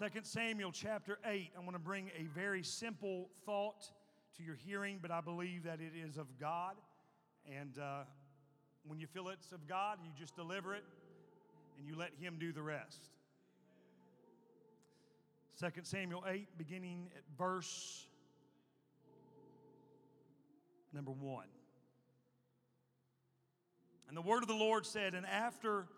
2 0.00 0.06
Samuel 0.22 0.72
chapter 0.72 1.18
8. 1.26 1.50
I 1.54 1.60
want 1.60 1.74
to 1.74 1.78
bring 1.78 2.10
a 2.18 2.22
very 2.34 2.62
simple 2.62 3.28
thought 3.44 3.84
to 4.38 4.42
your 4.42 4.54
hearing, 4.54 4.98
but 5.02 5.10
I 5.10 5.20
believe 5.20 5.64
that 5.64 5.78
it 5.78 5.92
is 5.94 6.16
of 6.16 6.38
God. 6.38 6.76
And 7.44 7.78
uh, 7.78 8.04
when 8.86 8.98
you 8.98 9.06
feel 9.06 9.28
it's 9.28 9.52
of 9.52 9.68
God, 9.68 9.98
you 10.02 10.08
just 10.18 10.34
deliver 10.34 10.74
it 10.74 10.84
and 11.76 11.86
you 11.86 11.98
let 11.98 12.12
Him 12.18 12.38
do 12.40 12.50
the 12.50 12.62
rest. 12.62 13.10
2 15.60 15.68
Samuel 15.82 16.24
8, 16.26 16.48
beginning 16.56 17.10
at 17.14 17.22
verse 17.36 18.06
number 20.94 21.10
1. 21.10 21.44
And 24.08 24.16
the 24.16 24.22
word 24.22 24.40
of 24.42 24.48
the 24.48 24.54
Lord 24.54 24.86
said, 24.86 25.14
And 25.14 25.26
after 25.26 25.88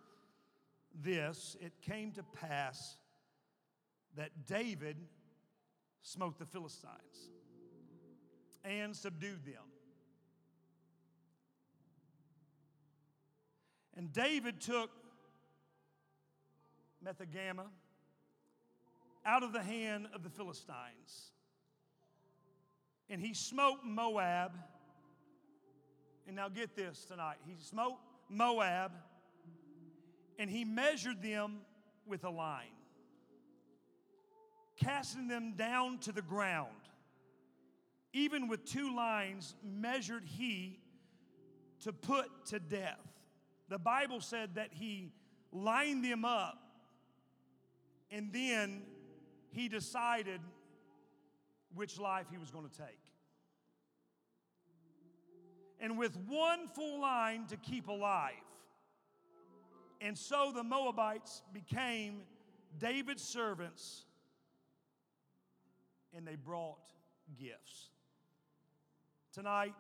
this 1.04 1.56
it 1.60 1.72
came 1.82 2.10
to 2.12 2.24
pass 2.24 2.96
that 4.16 4.46
David 4.46 4.96
smote 6.02 6.38
the 6.38 6.46
Philistines 6.46 7.30
and 8.64 8.94
subdued 8.94 9.44
them. 9.44 9.62
And 13.96 14.12
David 14.12 14.60
took 14.60 14.90
Methegammah 17.04 17.66
out 19.24 19.42
of 19.42 19.52
the 19.52 19.62
hand 19.62 20.08
of 20.14 20.22
the 20.22 20.30
Philistines. 20.30 21.32
And 23.10 23.20
he 23.20 23.34
smote 23.34 23.80
Moab. 23.84 24.52
And 26.26 26.36
now 26.36 26.48
get 26.48 26.74
this 26.74 27.04
tonight. 27.04 27.36
He 27.46 27.54
smote 27.62 27.98
Moab 28.28 28.92
and 30.38 30.50
he 30.50 30.64
measured 30.64 31.22
them 31.22 31.58
with 32.06 32.24
a 32.24 32.30
line 32.30 32.74
casting 34.82 35.28
them 35.28 35.54
down 35.56 35.98
to 35.98 36.12
the 36.12 36.22
ground. 36.22 36.68
Even 38.12 38.48
with 38.48 38.64
two 38.64 38.94
lines, 38.94 39.54
measured 39.64 40.24
he 40.24 40.78
to 41.80 41.92
put 41.92 42.26
to 42.46 42.58
death. 42.58 43.00
The 43.68 43.78
Bible 43.78 44.20
said 44.20 44.56
that 44.56 44.68
he 44.72 45.12
lined 45.52 46.04
them 46.04 46.24
up 46.24 46.58
and 48.10 48.32
then 48.32 48.82
he 49.50 49.68
decided 49.68 50.40
which 51.74 51.98
life 51.98 52.26
he 52.30 52.36
was 52.36 52.50
going 52.50 52.68
to 52.68 52.76
take. 52.76 52.98
And 55.80 55.98
with 55.98 56.16
one 56.28 56.68
full 56.68 57.00
line 57.00 57.46
to 57.46 57.56
keep 57.56 57.88
alive. 57.88 58.34
And 60.00 60.16
so 60.16 60.52
the 60.54 60.62
Moabites 60.62 61.42
became 61.52 62.22
David's 62.78 63.22
servants 63.22 64.04
and 66.16 66.26
they 66.26 66.36
brought 66.36 66.78
gifts. 67.38 67.90
Tonight, 69.32 69.74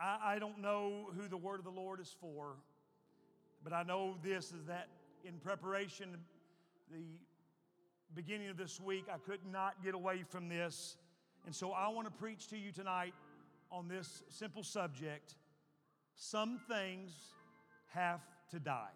I, 0.00 0.34
I 0.34 0.38
don't 0.38 0.60
know 0.60 1.10
who 1.16 1.28
the 1.28 1.36
word 1.36 1.58
of 1.58 1.64
the 1.64 1.70
Lord 1.70 2.00
is 2.00 2.14
for, 2.20 2.54
but 3.64 3.72
I 3.72 3.82
know 3.82 4.16
this 4.22 4.52
is 4.52 4.64
that 4.66 4.88
in 5.24 5.38
preparation, 5.38 6.16
the 6.90 7.02
beginning 8.14 8.48
of 8.48 8.56
this 8.56 8.80
week, 8.80 9.06
I 9.12 9.18
could 9.18 9.40
not 9.50 9.82
get 9.82 9.94
away 9.94 10.22
from 10.28 10.48
this. 10.48 10.96
And 11.46 11.54
so 11.54 11.72
I 11.72 11.88
want 11.88 12.06
to 12.06 12.12
preach 12.12 12.48
to 12.48 12.56
you 12.56 12.72
tonight 12.72 13.14
on 13.70 13.88
this 13.88 14.22
simple 14.28 14.62
subject 14.62 15.34
some 16.14 16.60
things 16.68 17.12
have 17.88 18.20
to 18.50 18.60
die. 18.60 18.92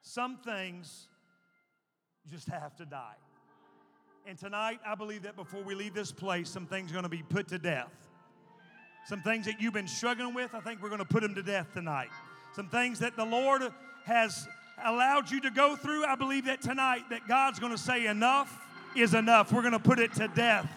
Some 0.00 0.38
things 0.38 1.08
just 2.30 2.48
have 2.48 2.76
to 2.76 2.84
die. 2.84 3.16
And 4.26 4.38
tonight, 4.38 4.78
I 4.86 4.94
believe 4.94 5.22
that 5.22 5.34
before 5.34 5.62
we 5.62 5.74
leave 5.74 5.94
this 5.94 6.12
place, 6.12 6.48
some 6.48 6.66
things 6.66 6.90
are 6.90 6.94
going 6.94 7.02
to 7.02 7.08
be 7.08 7.24
put 7.28 7.48
to 7.48 7.58
death. 7.58 7.92
Some 9.08 9.20
things 9.20 9.46
that 9.46 9.60
you've 9.60 9.72
been 9.72 9.88
struggling 9.88 10.32
with, 10.32 10.54
I 10.54 10.60
think 10.60 10.80
we're 10.80 10.88
going 10.88 11.00
to 11.00 11.04
put 11.04 11.22
them 11.22 11.34
to 11.34 11.42
death 11.42 11.66
tonight. 11.74 12.10
Some 12.54 12.68
things 12.68 13.00
that 13.00 13.16
the 13.16 13.24
Lord 13.24 13.62
has 14.04 14.46
allowed 14.84 15.30
you 15.30 15.40
to 15.40 15.50
go 15.50 15.74
through, 15.74 16.04
I 16.04 16.14
believe 16.14 16.44
that 16.44 16.62
tonight 16.62 17.02
that 17.10 17.26
God's 17.26 17.58
going 17.58 17.72
to 17.72 17.78
say 17.78 18.06
enough 18.06 18.60
is 18.94 19.14
enough. 19.14 19.52
We're 19.52 19.62
going 19.62 19.72
to 19.72 19.80
put 19.80 19.98
it 19.98 20.12
to 20.14 20.28
death 20.28 20.70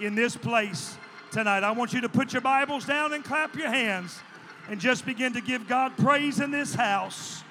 in 0.00 0.14
this 0.14 0.36
place 0.36 0.96
tonight. 1.32 1.64
I 1.64 1.72
want 1.72 1.92
you 1.92 2.02
to 2.02 2.08
put 2.08 2.32
your 2.32 2.42
Bibles 2.42 2.84
down 2.84 3.12
and 3.12 3.24
clap 3.24 3.56
your 3.56 3.68
hands 3.68 4.20
and 4.68 4.80
just 4.80 5.04
begin 5.04 5.32
to 5.32 5.40
give 5.40 5.66
God 5.66 5.96
praise 5.96 6.38
in 6.38 6.50
this 6.52 6.74
house. 6.74 7.42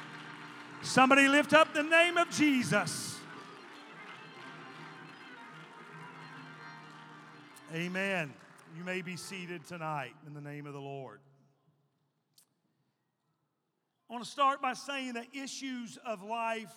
Somebody 0.81 1.27
lift 1.27 1.53
up 1.53 1.73
the 1.73 1.83
name 1.83 2.17
of 2.17 2.29
Jesus. 2.29 3.10
Amen. 7.73 8.33
You 8.77 8.83
may 8.83 9.01
be 9.01 9.15
seated 9.15 9.65
tonight 9.65 10.13
in 10.27 10.33
the 10.33 10.41
name 10.41 10.65
of 10.65 10.73
the 10.73 10.81
Lord. 10.81 11.21
I 14.09 14.13
want 14.13 14.25
to 14.25 14.29
start 14.29 14.61
by 14.61 14.73
saying 14.73 15.13
that 15.13 15.27
issues 15.33 15.97
of 16.05 16.21
life 16.21 16.73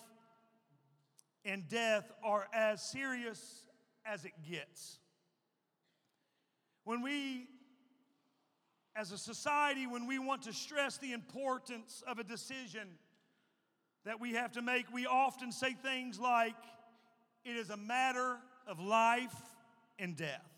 and 1.44 1.66
death 1.68 2.12
are 2.22 2.46
as 2.54 2.80
serious 2.80 3.66
as 4.06 4.24
it 4.24 4.34
gets. 4.48 5.00
When 6.84 7.02
we, 7.02 7.48
as 8.94 9.10
a 9.10 9.18
society, 9.18 9.88
when 9.88 10.06
we 10.06 10.20
want 10.20 10.42
to 10.42 10.52
stress 10.52 10.98
the 10.98 11.12
importance 11.12 12.04
of 12.06 12.20
a 12.20 12.24
decision 12.24 12.86
that 14.04 14.20
we 14.20 14.34
have 14.34 14.52
to 14.52 14.62
make, 14.62 14.86
we 14.94 15.06
often 15.06 15.50
say 15.50 15.72
things 15.72 16.20
like, 16.20 16.54
it 17.44 17.56
is 17.56 17.70
a 17.70 17.76
matter 17.76 18.36
of 18.68 18.78
life 18.78 19.34
and 19.98 20.14
death. 20.16 20.53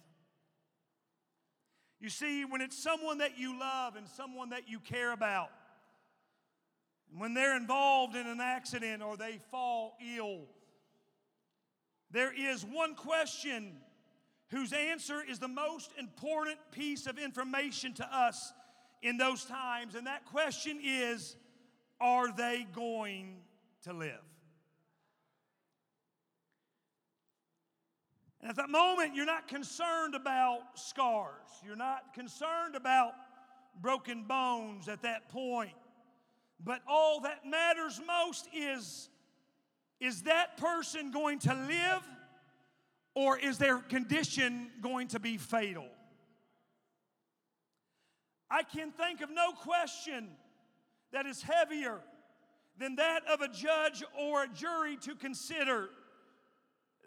You 2.00 2.08
see, 2.10 2.44
when 2.44 2.60
it's 2.60 2.76
someone 2.76 3.18
that 3.18 3.38
you 3.38 3.58
love 3.58 3.96
and 3.96 4.06
someone 4.08 4.50
that 4.50 4.68
you 4.68 4.80
care 4.80 5.12
about, 5.12 5.50
when 7.16 7.34
they're 7.34 7.56
involved 7.56 8.16
in 8.16 8.26
an 8.26 8.40
accident 8.40 9.02
or 9.02 9.16
they 9.16 9.38
fall 9.50 9.96
ill, 10.16 10.42
there 12.10 12.32
is 12.32 12.64
one 12.64 12.94
question 12.94 13.72
whose 14.50 14.72
answer 14.72 15.22
is 15.28 15.38
the 15.38 15.48
most 15.48 15.90
important 15.98 16.58
piece 16.70 17.06
of 17.06 17.18
information 17.18 17.92
to 17.94 18.16
us 18.16 18.52
in 19.02 19.16
those 19.16 19.44
times, 19.44 19.94
and 19.94 20.06
that 20.06 20.24
question 20.26 20.78
is 20.82 21.36
Are 22.00 22.32
they 22.32 22.66
going 22.74 23.38
to 23.82 23.92
live? 23.92 24.22
And 28.46 28.50
at 28.52 28.56
that 28.58 28.70
moment, 28.70 29.16
you're 29.16 29.26
not 29.26 29.48
concerned 29.48 30.14
about 30.14 30.60
scars. 30.78 31.48
You're 31.64 31.74
not 31.74 32.14
concerned 32.14 32.76
about 32.76 33.10
broken 33.82 34.22
bones 34.22 34.86
at 34.86 35.02
that 35.02 35.28
point. 35.30 35.72
But 36.64 36.80
all 36.86 37.18
that 37.22 37.44
matters 37.44 38.00
most 38.06 38.46
is 38.54 39.08
is 39.98 40.22
that 40.22 40.58
person 40.58 41.10
going 41.10 41.40
to 41.40 41.54
live 41.54 42.02
or 43.16 43.36
is 43.36 43.58
their 43.58 43.78
condition 43.78 44.70
going 44.80 45.08
to 45.08 45.18
be 45.18 45.38
fatal? 45.38 45.88
I 48.48 48.62
can 48.62 48.92
think 48.92 49.22
of 49.22 49.30
no 49.30 49.50
question 49.54 50.28
that 51.12 51.26
is 51.26 51.42
heavier 51.42 51.98
than 52.78 52.94
that 52.94 53.22
of 53.28 53.40
a 53.40 53.48
judge 53.48 54.04
or 54.16 54.44
a 54.44 54.48
jury 54.48 54.98
to 54.98 55.16
consider 55.16 55.88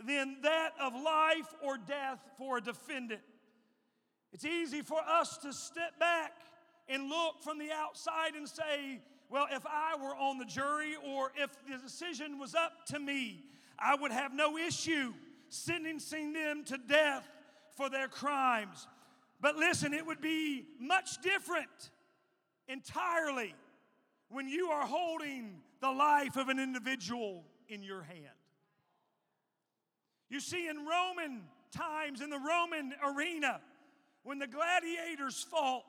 than 0.05 0.37
that 0.43 0.71
of 0.81 0.93
life 0.93 1.53
or 1.61 1.77
death 1.77 2.19
for 2.37 2.57
a 2.57 2.61
defendant. 2.61 3.21
It's 4.31 4.45
easy 4.45 4.81
for 4.81 4.99
us 4.99 5.37
to 5.39 5.51
step 5.53 5.99
back 5.99 6.33
and 6.87 7.09
look 7.09 7.41
from 7.43 7.59
the 7.59 7.71
outside 7.71 8.35
and 8.35 8.47
say, 8.47 9.01
well, 9.29 9.47
if 9.51 9.65
I 9.65 9.95
were 10.01 10.15
on 10.15 10.37
the 10.37 10.45
jury 10.45 10.95
or 11.05 11.31
if 11.35 11.51
the 11.67 11.77
decision 11.77 12.39
was 12.39 12.55
up 12.55 12.85
to 12.87 12.99
me, 12.99 13.43
I 13.77 13.95
would 13.95 14.11
have 14.11 14.33
no 14.33 14.57
issue 14.57 15.13
sentencing 15.49 16.33
them 16.33 16.63
to 16.65 16.77
death 16.77 17.27
for 17.75 17.89
their 17.89 18.07
crimes. 18.07 18.87
But 19.41 19.55
listen, 19.55 19.93
it 19.93 20.05
would 20.05 20.21
be 20.21 20.65
much 20.79 21.21
different 21.21 21.91
entirely 22.67 23.55
when 24.29 24.47
you 24.47 24.69
are 24.69 24.85
holding 24.85 25.61
the 25.81 25.91
life 25.91 26.35
of 26.35 26.49
an 26.49 26.59
individual 26.59 27.43
in 27.67 27.83
your 27.83 28.03
hand. 28.03 28.38
You 30.29 30.39
see, 30.39 30.67
in 30.67 30.85
Roman 30.85 31.41
times, 31.71 32.21
in 32.21 32.29
the 32.29 32.39
Roman 32.39 32.93
arena, 33.03 33.61
when 34.23 34.39
the 34.39 34.47
gladiators 34.47 35.45
fought, 35.49 35.83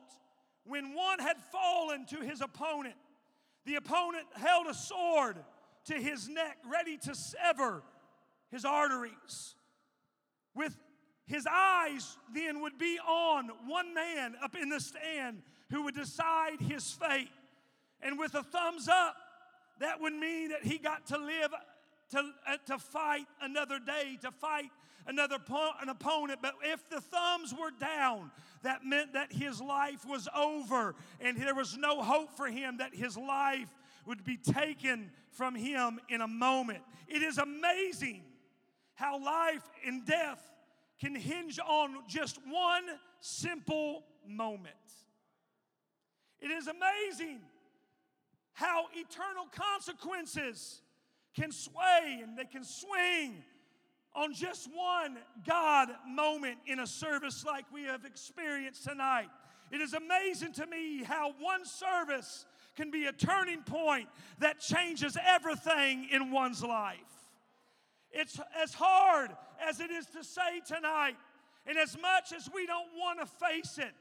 when 0.64 0.94
one 0.94 1.18
had 1.18 1.36
fallen 1.52 2.06
to 2.06 2.20
his 2.20 2.40
opponent, 2.40 2.94
the 3.66 3.76
opponent 3.76 4.26
held 4.34 4.66
a 4.66 4.74
sword 4.74 5.36
to 5.86 5.94
his 5.94 6.28
neck, 6.28 6.58
ready 6.70 6.96
to 6.98 7.14
sever 7.14 7.82
his 8.50 8.64
arteries. 8.64 9.54
With 10.54 10.76
his 11.26 11.46
eyes 11.50 12.16
then 12.34 12.60
would 12.62 12.78
be 12.78 12.98
on 12.98 13.50
one 13.66 13.94
man 13.94 14.34
up 14.42 14.56
in 14.56 14.68
the 14.68 14.80
stand 14.80 15.42
who 15.70 15.84
would 15.84 15.94
decide 15.94 16.60
his 16.60 16.90
fate. 16.90 17.30
And 18.02 18.18
with 18.18 18.34
a 18.34 18.42
thumbs 18.42 18.88
up, 18.88 19.14
that 19.78 20.00
would 20.00 20.12
mean 20.12 20.50
that 20.50 20.64
he 20.64 20.78
got 20.78 21.06
to 21.06 21.18
live 21.18 21.52
to, 22.10 22.18
uh, 22.46 22.56
to 22.66 22.78
fight 22.78 23.26
another 23.40 23.78
day, 23.78 24.18
to 24.22 24.30
fight 24.30 24.70
another 25.06 25.38
po- 25.38 25.72
an 25.80 25.88
opponent. 25.88 26.40
But 26.42 26.54
if 26.62 26.88
the 26.88 27.00
thumbs 27.00 27.54
were 27.58 27.70
down, 27.70 28.30
that 28.62 28.84
meant 28.84 29.14
that 29.14 29.32
his 29.32 29.60
life 29.60 30.04
was 30.06 30.28
over 30.36 30.94
and 31.20 31.36
there 31.36 31.54
was 31.54 31.76
no 31.76 32.02
hope 32.02 32.36
for 32.36 32.46
him, 32.46 32.78
that 32.78 32.94
his 32.94 33.16
life 33.16 33.70
would 34.06 34.24
be 34.24 34.36
taken 34.36 35.10
from 35.30 35.54
him 35.54 36.00
in 36.08 36.20
a 36.20 36.28
moment. 36.28 36.82
It 37.08 37.22
is 37.22 37.38
amazing 37.38 38.22
how 38.94 39.22
life 39.22 39.62
and 39.86 40.04
death 40.04 40.42
can 41.00 41.14
hinge 41.14 41.58
on 41.58 41.96
just 42.06 42.38
one 42.46 42.84
simple 43.20 44.04
moment. 44.26 44.74
It 46.40 46.50
is 46.50 46.68
amazing 46.68 47.40
how 48.52 48.86
eternal 48.94 49.46
consequences 49.50 50.82
can 51.34 51.52
sway 51.52 52.20
and 52.22 52.36
they 52.36 52.44
can 52.44 52.64
swing 52.64 53.42
on 54.14 54.34
just 54.34 54.68
one 54.74 55.18
God 55.46 55.88
moment 56.06 56.58
in 56.66 56.80
a 56.80 56.86
service 56.86 57.44
like 57.44 57.64
we 57.72 57.84
have 57.84 58.04
experienced 58.04 58.84
tonight. 58.84 59.28
It 59.70 59.80
is 59.80 59.94
amazing 59.94 60.52
to 60.54 60.66
me 60.66 61.04
how 61.04 61.32
one 61.38 61.64
service 61.64 62.44
can 62.76 62.90
be 62.90 63.06
a 63.06 63.12
turning 63.12 63.62
point 63.62 64.08
that 64.38 64.58
changes 64.58 65.16
everything 65.24 66.08
in 66.10 66.32
one's 66.32 66.62
life. 66.62 66.98
It's 68.10 68.40
as 68.60 68.74
hard 68.74 69.30
as 69.64 69.80
it 69.80 69.90
is 69.90 70.06
to 70.06 70.24
say 70.24 70.60
tonight, 70.66 71.16
and 71.66 71.78
as 71.78 71.96
much 72.00 72.32
as 72.34 72.48
we 72.52 72.66
don't 72.66 72.88
want 72.98 73.20
to 73.20 73.26
face 73.26 73.78
it, 73.78 73.92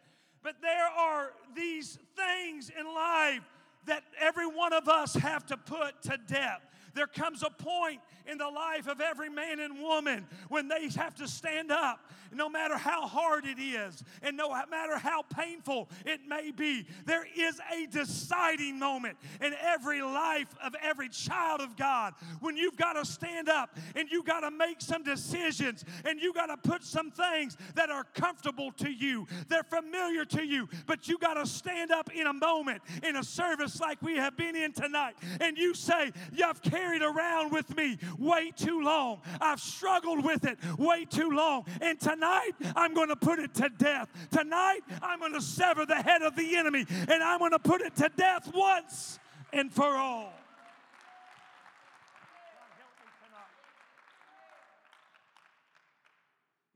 but 0.42 0.56
there 0.62 0.88
are 0.88 1.32
these 1.56 2.00
things 2.16 2.72
in 2.78 2.86
life 2.86 3.42
that 3.86 4.04
every 4.20 4.48
one 4.48 4.74
of 4.74 4.88
us 4.88 5.14
have 5.14 5.46
to 5.48 5.58
put 5.58 6.02
to 6.04 6.18
death. 6.28 6.62
There 6.94 7.08
comes 7.08 7.44
a 7.44 7.50
point 7.50 8.02
in 8.30 8.38
the 8.38 8.48
life 8.48 8.88
of 8.88 9.02
every 9.02 9.30
man 9.30 9.60
and 9.60 9.80
woman 9.80 10.28
when 10.50 10.68
they 10.68 10.90
have 10.90 11.16
to 11.16 11.28
stand 11.28 11.72
up, 11.72 12.12
no 12.32 12.48
matter 12.48 12.78
how 12.78 13.08
hard 13.08 13.46
it 13.46 13.60
is 13.60 14.04
and 14.22 14.38
no 14.38 14.50
matter 14.70 14.98
how 14.98 15.24
painful 15.24 15.90
it 16.06 16.22
may 16.28 16.52
be. 16.52 16.86
There 17.06 17.26
is 17.36 17.60
a 17.74 17.88
deciding 17.88 18.78
moment 18.78 19.18
in 19.42 19.54
every 19.62 20.02
life 20.02 20.48
of 20.64 20.76
every 20.82 21.10
child 21.10 21.62
of 21.62 21.76
God 21.76 22.14
when 22.40 22.56
you've 22.56 22.78
got 22.78 22.94
to 22.94 23.06
stand 23.06 23.50
up 23.50 23.76
and 23.96 24.10
you've 24.12 24.26
got 24.26 24.42
to 24.42 24.52
make 24.52 24.82
some 24.82 25.04
decisions 25.04 25.84
and 26.06 26.20
you've 26.20 26.36
got 26.36 26.48
to 26.48 26.58
put 26.58 26.84
some 26.84 27.10
things 27.10 27.58
that 27.74 27.90
are 27.90 28.06
comfortable 28.14 28.72
to 28.74 28.92
you, 28.92 29.26
they're 29.48 29.64
familiar 29.64 30.26
to 30.26 30.44
you, 30.46 30.70
but 30.86 31.08
you've 31.08 31.20
got 31.20 31.34
to 31.34 31.48
stand 31.48 31.92
up 31.92 32.12
in 32.14 32.28
a 32.28 32.34
moment 32.34 32.82
in 33.04 33.16
a 33.16 33.24
service 33.24 33.80
like 33.80 34.02
we 34.02 34.18
have 34.18 34.38
been 34.38 34.56
in 34.56 34.72
tonight 34.72 35.16
and 35.42 35.58
you 35.58 35.74
say, 35.74 36.12
you 36.32 36.44
have 36.44 36.62
carried 36.80 37.02
around 37.02 37.52
with 37.52 37.76
me 37.76 37.98
way 38.18 38.52
too 38.56 38.82
long. 38.82 39.22
I've 39.42 39.60
struggled 39.60 40.24
with 40.24 40.46
it 40.46 40.58
way 40.78 41.06
too 41.06 41.30
long. 41.30 41.66
And 41.82 42.00
tonight, 42.00 42.52
I'm 42.76 42.94
going 42.94 43.10
to 43.10 43.16
put 43.16 43.40
it 43.40 43.54
to 43.56 43.70
death. 43.70 44.10
Tonight, 44.32 44.82
I'm 45.02 45.20
going 45.20 45.34
to 45.34 45.42
sever 45.42 45.86
the 45.86 46.02
head 46.02 46.22
of 46.22 46.36
the 46.36 46.56
enemy 46.56 46.86
and 46.90 47.24
I'm 47.24 47.40
going 47.40 47.52
to 47.52 47.60
put 47.60 47.82
it 47.82 47.96
to 47.98 48.10
death 48.16 48.52
once 48.54 49.20
and 49.52 49.72
for 49.72 49.86
all. 49.86 50.34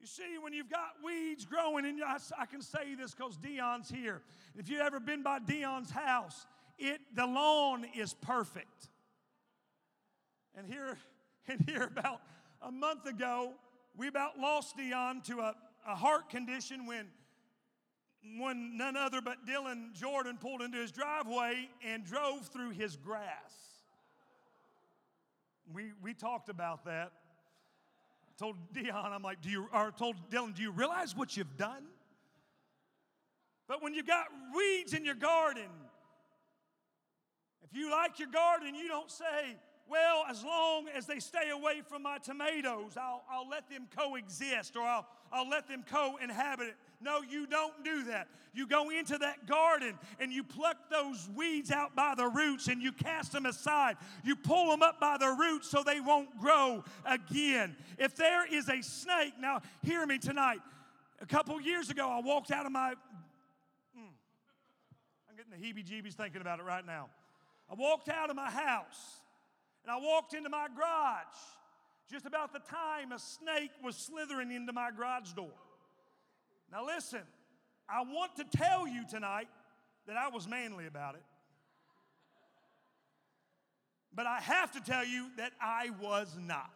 You 0.01 0.07
see, 0.07 0.37
when 0.41 0.51
you've 0.51 0.69
got 0.69 0.95
weeds 1.03 1.45
growing, 1.45 1.85
and 1.85 2.03
I, 2.03 2.17
I 2.37 2.45
can 2.45 2.61
say 2.61 2.93
this 2.95 3.13
because 3.13 3.37
Dion's 3.37 3.89
here. 3.89 4.21
If 4.57 4.69
you've 4.69 4.81
ever 4.81 4.99
been 4.99 5.23
by 5.23 5.39
Dion's 5.39 5.91
house, 5.91 6.45
it 6.77 6.99
the 7.15 7.25
lawn 7.25 7.85
is 7.95 8.13
perfect. 8.13 8.89
And 10.55 10.67
here, 10.67 10.97
and 11.47 11.61
here 11.67 11.83
about 11.83 12.21
a 12.61 12.71
month 12.71 13.05
ago, 13.05 13.53
we 13.95 14.07
about 14.07 14.39
lost 14.39 14.77
Dion 14.77 15.21
to 15.23 15.39
a, 15.39 15.55
a 15.87 15.95
heart 15.95 16.29
condition 16.29 16.85
when, 16.85 17.07
when 18.37 18.77
none 18.77 18.95
other 18.95 19.21
but 19.21 19.45
Dylan 19.45 19.93
Jordan 19.93 20.37
pulled 20.39 20.61
into 20.61 20.77
his 20.77 20.91
driveway 20.91 21.69
and 21.85 22.03
drove 22.03 22.47
through 22.47 22.71
his 22.71 22.95
grass. 22.95 23.53
We, 25.73 25.91
we 26.01 26.13
talked 26.13 26.49
about 26.49 26.85
that. 26.85 27.11
I 28.27 28.39
told 28.39 28.55
Dion, 28.73 29.11
I'm 29.11 29.21
like, 29.21 29.41
do 29.41 29.49
you, 29.49 29.67
or 29.73 29.91
told 29.91 30.15
Dylan, 30.29 30.55
do 30.55 30.61
you 30.61 30.71
realize 30.71 31.15
what 31.15 31.37
you've 31.37 31.57
done? 31.57 31.83
But 33.67 33.81
when 33.81 33.93
you've 33.93 34.07
got 34.07 34.25
weeds 34.55 34.93
in 34.93 35.05
your 35.05 35.15
garden, 35.15 35.69
if 37.63 37.77
you 37.77 37.91
like 37.91 38.19
your 38.19 38.29
garden, 38.29 38.75
you 38.75 38.87
don't 38.87 39.09
say, 39.09 39.55
well, 39.89 40.23
as 40.29 40.43
long 40.43 40.87
as 40.95 41.05
they 41.05 41.19
stay 41.19 41.49
away 41.49 41.81
from 41.85 42.03
my 42.03 42.17
tomatoes, 42.17 42.93
I'll, 42.97 43.23
I'll 43.29 43.49
let 43.49 43.69
them 43.69 43.87
coexist 43.95 44.77
or 44.77 44.83
I'll, 44.83 45.05
I'll 45.31 45.49
let 45.49 45.67
them 45.67 45.83
co 45.89 46.15
inhabit 46.21 46.69
it. 46.69 46.75
No, 47.01 47.21
you 47.21 47.45
don't 47.45 47.83
do 47.83 48.05
that. 48.05 48.29
You 48.53 48.65
go 48.65 48.89
into 48.91 49.17
that 49.17 49.45
garden 49.45 49.99
and 50.19 50.31
you 50.31 50.41
pluck 50.43 50.77
those 50.89 51.29
weeds 51.35 51.69
out 51.69 51.95
by 51.95 52.13
the 52.15 52.27
roots 52.27 52.67
and 52.67 52.81
you 52.81 52.93
cast 52.93 53.33
them 53.33 53.45
aside. 53.45 53.97
You 54.23 54.37
pull 54.37 54.69
them 54.69 54.81
up 54.81 55.01
by 55.01 55.17
the 55.17 55.35
roots 55.37 55.69
so 55.69 55.83
they 55.83 55.99
won't 55.99 56.39
grow 56.39 56.85
again. 57.05 57.75
If 57.97 58.15
there 58.15 58.51
is 58.51 58.69
a 58.69 58.81
snake, 58.81 59.33
now 59.37 59.61
hear 59.81 60.05
me 60.05 60.17
tonight. 60.17 60.59
A 61.19 61.25
couple 61.25 61.59
years 61.59 61.89
ago, 61.89 62.09
I 62.09 62.21
walked 62.21 62.51
out 62.51 62.65
of 62.65 62.71
my. 62.71 62.93
Mm, 63.97 64.13
I'm 65.29 65.35
getting 65.35 65.51
the 65.51 65.57
heebie 65.57 65.85
jeebies 65.85 66.13
thinking 66.13 66.41
about 66.41 66.59
it 66.59 66.63
right 66.63 66.85
now. 66.85 67.09
I 67.69 67.75
walked 67.75 68.07
out 68.07 68.29
of 68.29 68.35
my 68.35 68.49
house 68.49 69.22
and 69.83 69.91
I 69.91 69.97
walked 69.97 70.33
into 70.33 70.49
my 70.49 70.67
garage 70.75 71.35
just 72.11 72.25
about 72.25 72.53
the 72.53 72.59
time 72.59 73.11
a 73.11 73.19
snake 73.19 73.71
was 73.83 73.95
slithering 73.95 74.51
into 74.51 74.73
my 74.73 74.91
garage 74.95 75.31
door. 75.33 75.51
Now, 76.71 76.85
listen, 76.85 77.21
I 77.89 78.01
want 78.01 78.35
to 78.37 78.45
tell 78.45 78.87
you 78.87 79.03
tonight 79.09 79.47
that 80.07 80.17
I 80.17 80.29
was 80.29 80.47
manly 80.47 80.87
about 80.87 81.15
it. 81.15 81.23
But 84.15 84.27
I 84.27 84.39
have 84.39 84.71
to 84.73 84.81
tell 84.81 85.05
you 85.05 85.27
that 85.37 85.53
I 85.59 85.89
was 86.01 86.35
not. 86.39 86.69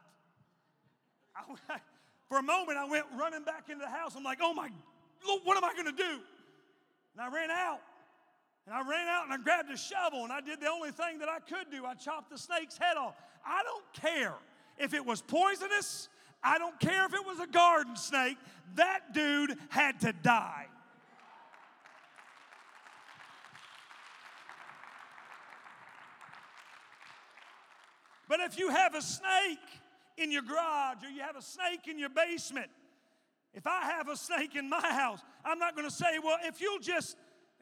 I, 1.36 1.78
for 2.30 2.40
a 2.40 2.44
moment, 2.44 2.78
I 2.78 2.86
went 2.86 3.06
running 3.18 3.44
back 3.44 3.70
into 3.70 3.86
the 3.86 3.92
house. 3.92 4.16
I'm 4.16 4.24
like, 4.24 4.40
oh 4.42 4.54
my, 4.54 4.70
what 5.44 5.58
am 5.58 5.64
I 5.64 5.74
going 5.74 5.86
to 5.86 6.04
do? 6.04 6.20
And 7.14 7.22
I 7.22 7.34
ran 7.34 7.52
out. 7.52 7.82
And 8.68 8.76
I 8.76 8.82
ran 8.82 9.08
out 9.08 9.24
and 9.24 9.34
I 9.34 9.38
grabbed 9.38 9.72
a 9.72 9.78
shovel 9.78 10.26
and 10.26 10.32
I 10.32 10.42
did 10.42 10.60
the 10.60 10.70
only 10.70 10.92
thing 10.92 11.20
that 11.20 11.30
I 11.30 11.40
could 11.40 11.72
do. 11.72 11.86
I 11.86 11.94
chopped 11.94 12.30
the 12.30 12.38
snake's 12.38 12.78
head 12.78 12.98
off. 12.98 13.16
I 13.46 13.64
don't 13.64 13.86
care 13.94 14.34
if 14.78 14.94
it 14.94 15.06
was 15.06 15.22
poisonous, 15.22 16.10
I 16.44 16.58
don't 16.58 16.78
care 16.80 17.06
if 17.06 17.14
it 17.14 17.26
was 17.26 17.40
a 17.40 17.48
garden 17.48 17.96
snake. 17.96 18.38
That 18.76 19.14
dude 19.14 19.56
had 19.70 20.02
to 20.02 20.14
die. 20.14 20.68
But 28.28 28.42
if 28.42 28.60
you 28.60 28.70
have 28.70 28.94
a 28.94 29.02
snake 29.02 29.58
in 30.18 30.32
your 30.32 30.42
garage 30.42 31.04
or 31.04 31.10
you 31.10 31.22
have 31.22 31.38
a 31.38 31.42
snake 31.42 31.88
in 31.90 31.98
your 31.98 32.10
basement, 32.10 32.70
if 33.54 33.66
I 33.66 33.84
have 33.86 34.10
a 34.10 34.18
snake 34.18 34.56
in 34.56 34.70
my 34.70 34.82
house, 34.82 35.22
I'm 35.46 35.58
not 35.58 35.76
going 35.76 35.88
to 35.88 35.94
say, 35.94 36.20
well, 36.22 36.38
if 36.44 36.60
you'll 36.60 36.80
just 36.80 37.16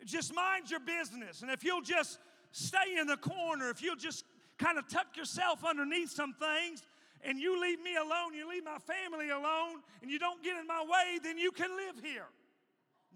just 0.06 0.34
mind 0.34 0.70
your 0.70 0.80
business. 0.80 1.42
And 1.42 1.52
if 1.52 1.64
you'll 1.64 1.82
just 1.82 2.20
stay 2.52 2.98
in 3.00 3.08
the 3.08 3.18
corner, 3.18 3.70
if 3.70 3.82
you'll 3.82 3.96
just 3.96 4.24
kind 4.58 4.78
of 4.78 4.88
tuck 4.88 5.18
yourself 5.18 5.66
underneath 5.66 6.12
some 6.12 6.34
things, 6.34 6.84
and 7.24 7.40
you 7.40 7.60
leave 7.60 7.82
me 7.82 7.96
alone, 7.96 8.34
you 8.36 8.48
leave 8.48 8.64
my 8.64 8.78
family 8.78 9.30
alone, 9.30 9.82
and 10.02 10.12
you 10.12 10.20
don't 10.20 10.44
get 10.44 10.56
in 10.58 10.68
my 10.68 10.82
way, 10.84 11.20
then 11.24 11.38
you 11.38 11.52
can 11.52 11.76
live 11.76 12.04
here. 12.04 12.28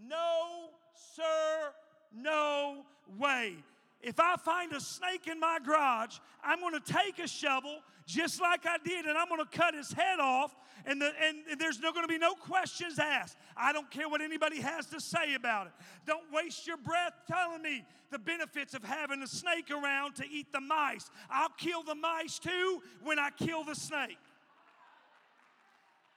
No, 0.07 0.69
sir, 1.15 1.71
no 2.13 2.85
way. 3.17 3.55
If 4.01 4.19
I 4.19 4.37
find 4.37 4.71
a 4.71 4.79
snake 4.79 5.27
in 5.27 5.39
my 5.39 5.59
garage, 5.63 6.17
I'm 6.43 6.61
going 6.61 6.73
to 6.73 6.93
take 6.93 7.19
a 7.19 7.27
shovel 7.27 7.79
just 8.05 8.41
like 8.41 8.65
I 8.65 8.77
did, 8.83 9.05
and 9.05 9.17
I'm 9.17 9.27
going 9.27 9.43
to 9.43 9.57
cut 9.57 9.75
his 9.75 9.91
head 9.91 10.19
off, 10.19 10.55
and, 10.85 11.01
the, 11.01 11.11
and 11.21 11.59
there's 11.59 11.79
no 11.79 11.91
going 11.91 12.05
to 12.05 12.07
be 12.07 12.17
no 12.17 12.33
questions 12.33 12.97
asked. 12.97 13.37
I 13.57 13.73
don't 13.73 13.91
care 13.91 14.07
what 14.07 14.21
anybody 14.21 14.61
has 14.61 14.85
to 14.87 15.01
say 15.01 15.35
about 15.35 15.67
it. 15.67 15.73
Don't 16.07 16.31
waste 16.31 16.65
your 16.65 16.77
breath 16.77 17.13
telling 17.27 17.61
me 17.61 17.85
the 18.09 18.17
benefits 18.17 18.73
of 18.73 18.83
having 18.83 19.21
a 19.21 19.27
snake 19.27 19.69
around 19.69 20.15
to 20.15 20.23
eat 20.27 20.51
the 20.53 20.61
mice. 20.61 21.11
I'll 21.29 21.53
kill 21.57 21.83
the 21.83 21.95
mice 21.95 22.39
too 22.39 22.81
when 23.03 23.19
I 23.19 23.29
kill 23.31 23.63
the 23.63 23.75
snake. 23.75 24.17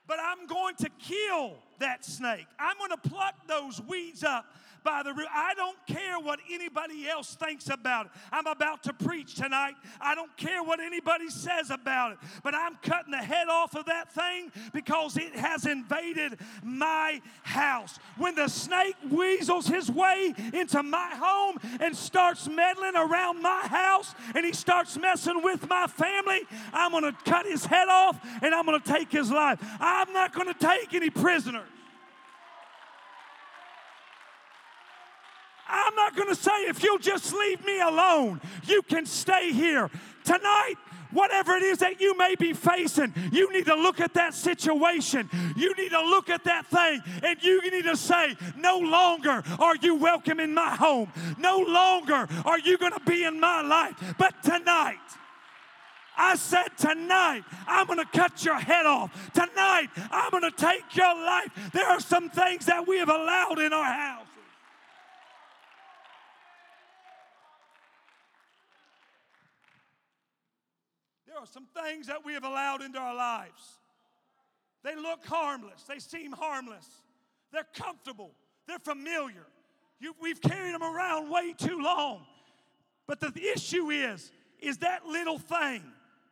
But 0.07 0.19
I'm 0.23 0.47
going 0.47 0.77
to 0.77 0.89
kill 0.99 1.55
that 1.79 2.05
snake. 2.05 2.47
I'm 2.59 2.77
going 2.79 2.91
to 2.91 3.09
pluck 3.09 3.35
those 3.47 3.81
weeds 3.83 4.25
up 4.25 4.47
by 4.83 5.03
the 5.03 5.13
root. 5.13 5.27
I 5.33 5.55
don't 5.55 5.77
care 5.87 6.19
what 6.19 6.41
anybody 6.51 7.09
else 7.09 7.35
thinks 7.35 7.69
about 7.69 8.07
it. 8.07 8.13
I'm 8.31 8.47
about 8.47 8.83
to 8.85 8.93
preach 8.93 9.35
tonight. 9.35 9.75
I 10.01 10.15
don't 10.15 10.35
care 10.37 10.63
what 10.63 10.81
anybody 10.81 11.31
says 11.31 11.71
about 11.71 12.13
it, 12.13 12.19
but 12.43 12.55
I'm 12.55 12.77
cutting 12.83 13.13
the 13.13 13.19
head 13.19 13.49
off 13.49 13.75
of 13.75 13.87
that 13.87 14.13
thing 14.13 14.51
because 14.73 15.17
it 15.17 15.35
has 15.35 15.67
invaded 15.67 16.39
my 16.63 17.21
house. 17.43 17.99
When 18.17 18.35
the 18.35 18.49
snake 18.49 18.97
weasels 19.11 19.67
his 19.67 19.91
way 19.91 20.35
into 20.53 20.83
my 20.83 21.11
home 21.15 21.59
and 21.81 21.97
starts 21.97 22.49
meddling 22.49 22.97
around 22.97 23.43
my 23.43 23.67
house 23.67 24.15
and 24.35 24.45
he 24.45 24.53
starts 24.53 24.99
messing 24.99 25.43
with 25.43 25.69
my 25.69 25.87
family, 25.87 26.41
I'm 26.73 26.93
going 26.93 27.05
to 27.05 27.17
cut 27.25 27.47
his 27.47 27.65
head 27.65 27.89
off 27.89 28.19
and 28.43 28.55
I'm 28.55 28.67
going 28.67 28.81
to 28.81 28.93
take 28.93 29.11
his 29.11 29.31
life. 29.31 29.59
I'm 29.81 30.13
not 30.13 30.33
going 30.35 30.53
to 30.53 30.59
take 30.59 30.95
any 30.95 31.11
prisoners. 31.11 31.69
I'm 35.73 35.95
not 35.95 36.15
going 36.15 36.29
to 36.29 36.35
say, 36.35 36.53
if 36.69 36.83
you'll 36.83 36.99
just 36.99 37.33
leave 37.33 37.65
me 37.65 37.81
alone, 37.81 38.41
you 38.65 38.83
can 38.83 39.07
stay 39.07 39.53
here. 39.53 39.91
Tonight, 40.23 40.75
whatever 41.13 41.55
it 41.55 41.63
is 41.63 41.79
that 41.79 41.99
you 41.99 42.17
may 42.17 42.35
be 42.35 42.53
facing, 42.53 43.15
you 43.33 43.51
need 43.53 43.65
to 43.67 43.75
look 43.75 43.99
at 43.99 44.13
that 44.15 44.35
situation. 44.35 45.31
You 45.57 45.75
need 45.77 45.89
to 45.91 46.01
look 46.03 46.29
at 46.29 46.45
that 46.45 46.67
thing 46.67 47.01
and 47.23 47.43
you 47.43 47.63
need 47.71 47.85
to 47.85 47.97
say, 47.97 48.37
No 48.57 48.79
longer 48.79 49.43
are 49.59 49.77
you 49.77 49.95
welcome 49.95 50.41
in 50.41 50.53
my 50.53 50.77
home. 50.77 51.11
No 51.39 51.59
longer 51.59 52.29
are 52.45 52.59
you 52.59 52.77
going 52.77 52.93
to 52.93 53.01
be 53.01 53.25
in 53.25 53.41
my 53.41 53.63
life. 53.63 53.95
But 54.19 54.43
tonight, 54.43 54.99
I 56.19 56.37
said, 56.37 56.69
Tonight, 56.77 57.45
I'm 57.67 57.87
going 57.87 57.99
to 57.99 58.19
cut 58.19 58.45
your 58.45 58.59
head 58.59 58.85
off. 58.85 59.33
Tonight, 59.33 59.89
I'm 60.11 60.31
going 60.31 60.43
to 60.43 60.51
take 60.51 60.95
your 60.95 61.15
life. 61.15 61.49
There 61.73 61.87
are 61.87 62.01
some 62.01 62.29
things 62.29 62.67
that 62.67 62.87
we 62.87 62.99
have 62.99 63.09
allowed 63.09 63.59
in 63.59 63.73
our 63.73 63.85
house. 63.85 64.27
Are 71.43 71.47
some 71.47 71.67
things 71.75 72.07
that 72.07 72.25
we 72.25 72.35
have 72.35 72.45
allowed 72.45 72.83
into 72.83 72.99
our 72.99 73.17
lives. 73.17 73.79
They 74.85 74.95
look 74.95 75.27
harmless, 75.27 75.83
they 75.89 75.99
seem 75.99 76.31
harmless, 76.31 76.87
they're 77.53 77.67
comfortable, 77.75 78.31
they're 78.69 78.79
familiar. 78.79 79.47
You, 79.99 80.15
we've 80.21 80.41
carried 80.41 80.73
them 80.73 80.85
around 80.85 81.31
way 81.31 81.53
too 81.53 81.81
long. 81.83 82.25
But 83.09 83.19
the 83.19 83.33
issue 83.37 83.91
is, 83.91 84.31
is 84.61 84.79
that 84.79 85.05
little 85.07 85.39
thing. 85.39 85.83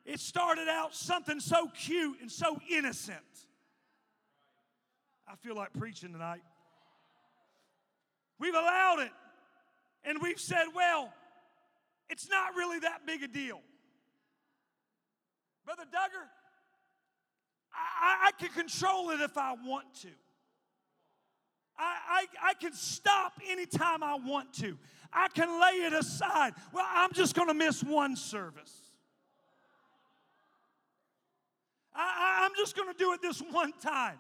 It 0.07 0.21
started 0.21 0.69
out 0.69 0.95
something 0.95 1.41
so 1.41 1.69
cute 1.77 2.21
and 2.21 2.31
so 2.31 2.59
innocent. 2.71 3.19
I 5.29 5.35
feel 5.37 5.57
like 5.57 5.73
preaching 5.73 6.13
tonight. 6.13 6.43
We've 8.39 8.55
allowed 8.55 9.01
it, 9.01 9.13
and 10.05 10.19
we've 10.23 10.41
said, 10.41 10.67
well, 10.75 11.13
it's 12.09 12.29
not 12.29 12.55
really 12.55 12.79
that 12.81 13.07
big 13.07 13.23
a 13.25 13.29
deal. 13.29 13.61
Brother 15.71 15.89
Duggar, 15.89 16.27
I, 17.73 18.27
I, 18.27 18.31
can 18.33 18.49
control 18.49 19.11
it 19.11 19.21
if 19.21 19.39
I 19.39 19.55
want 19.65 19.95
to. 20.01 20.09
I, 21.79 22.27
I, 22.43 22.49
I 22.49 22.55
can 22.55 22.73
stop 22.73 23.35
anytime 23.49 24.03
I 24.03 24.17
want 24.17 24.53
to. 24.55 24.77
I 25.13 25.29
can 25.29 25.61
lay 25.61 25.87
it 25.87 25.93
aside. 25.93 26.55
Well, 26.73 26.85
I'm 26.89 27.13
just 27.13 27.37
going 27.37 27.47
to 27.47 27.55
miss 27.55 27.85
one 27.85 28.17
service. 28.17 28.75
I, 31.95 32.41
I'm 32.43 32.53
just 32.57 32.75
going 32.75 32.93
to 32.93 32.99
do 32.99 33.13
it 33.13 33.23
this 33.23 33.41
one 33.41 33.73
time. 33.81 34.19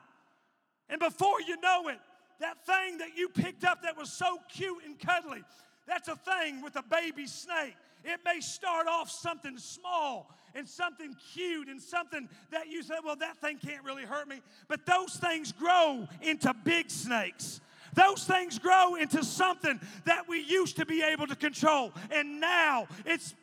And 0.89 1.01
before 1.01 1.41
you 1.41 1.61
know 1.61 1.89
it, 1.89 1.99
that 2.39 2.65
thing 2.65 2.99
that 2.99 3.17
you 3.17 3.29
picked 3.29 3.65
up 3.65 3.83
that 3.83 3.99
was 3.99 4.13
so 4.13 4.39
cute 4.55 4.85
and 4.87 4.97
cuddly, 4.97 5.43
that's 5.89 6.07
a 6.07 6.15
thing 6.15 6.63
with 6.63 6.77
a 6.77 6.85
baby 6.85 7.27
snake. 7.27 7.75
It 8.05 8.21
may 8.25 8.39
start 8.39 8.87
off 8.87 9.11
something 9.11 9.59
small 9.59 10.31
and 10.55 10.69
something 10.69 11.15
cute 11.33 11.69
and 11.69 11.81
something 11.81 12.29
that 12.51 12.69
you 12.69 12.83
say, 12.83 12.95
well, 13.05 13.17
that 13.17 13.39
thing 13.39 13.59
can't 13.59 13.85
really 13.85 14.05
hurt 14.05 14.29
me. 14.29 14.41
But 14.69 14.87
those 14.87 15.17
things 15.17 15.53
grow 15.53 16.09
into 16.23 16.55
big 16.65 16.91
snakes. 16.91 17.61
Those 17.95 18.25
things 18.25 18.59
grow 18.59 18.95
into 18.95 19.25
something 19.25 19.81
that 20.05 20.29
we 20.29 20.41
used 20.41 20.77
to 20.77 20.87
be 20.87 21.03
able 21.03 21.27
to 21.27 21.37
control. 21.37 21.93
And 22.11 22.41
now 22.41 22.87
it's 23.05 23.35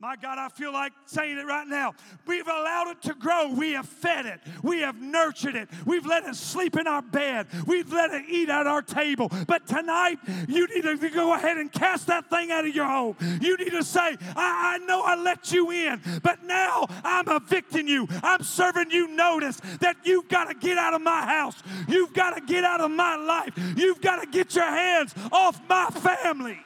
my 0.00 0.16
God, 0.16 0.38
I 0.38 0.48
feel 0.48 0.72
like 0.72 0.94
saying 1.04 1.36
it 1.36 1.44
right 1.44 1.66
now. 1.66 1.92
We've 2.26 2.46
allowed 2.46 2.88
it 2.88 3.02
to 3.02 3.14
grow. 3.14 3.52
We 3.52 3.72
have 3.72 3.86
fed 3.86 4.24
it. 4.24 4.40
We 4.62 4.80
have 4.80 4.98
nurtured 4.98 5.54
it. 5.54 5.68
We've 5.84 6.06
let 6.06 6.24
it 6.24 6.36
sleep 6.36 6.76
in 6.76 6.86
our 6.86 7.02
bed. 7.02 7.48
We've 7.66 7.92
let 7.92 8.10
it 8.12 8.24
eat 8.26 8.48
at 8.48 8.66
our 8.66 8.80
table. 8.80 9.30
But 9.46 9.66
tonight, 9.66 10.18
you 10.48 10.66
need 10.68 10.84
to 10.84 11.10
go 11.10 11.34
ahead 11.34 11.58
and 11.58 11.70
cast 11.70 12.06
that 12.06 12.30
thing 12.30 12.50
out 12.50 12.66
of 12.66 12.74
your 12.74 12.86
home. 12.86 13.16
You 13.42 13.58
need 13.58 13.72
to 13.72 13.84
say, 13.84 14.16
I, 14.36 14.78
I 14.80 14.86
know 14.86 15.02
I 15.02 15.16
let 15.16 15.52
you 15.52 15.70
in, 15.70 16.00
but 16.22 16.44
now 16.44 16.86
I'm 17.04 17.28
evicting 17.28 17.86
you. 17.86 18.08
I'm 18.22 18.42
serving 18.42 18.90
you 18.90 19.06
notice 19.08 19.60
that 19.80 19.98
you've 20.04 20.28
got 20.28 20.44
to 20.44 20.54
get 20.54 20.78
out 20.78 20.94
of 20.94 21.02
my 21.02 21.26
house. 21.26 21.62
You've 21.88 22.14
got 22.14 22.36
to 22.36 22.40
get 22.40 22.64
out 22.64 22.80
of 22.80 22.90
my 22.90 23.16
life. 23.16 23.52
You've 23.76 24.00
got 24.00 24.22
to 24.22 24.26
get 24.26 24.54
your 24.54 24.64
hands 24.64 25.14
off 25.30 25.60
my 25.68 25.90
family. 25.90 26.58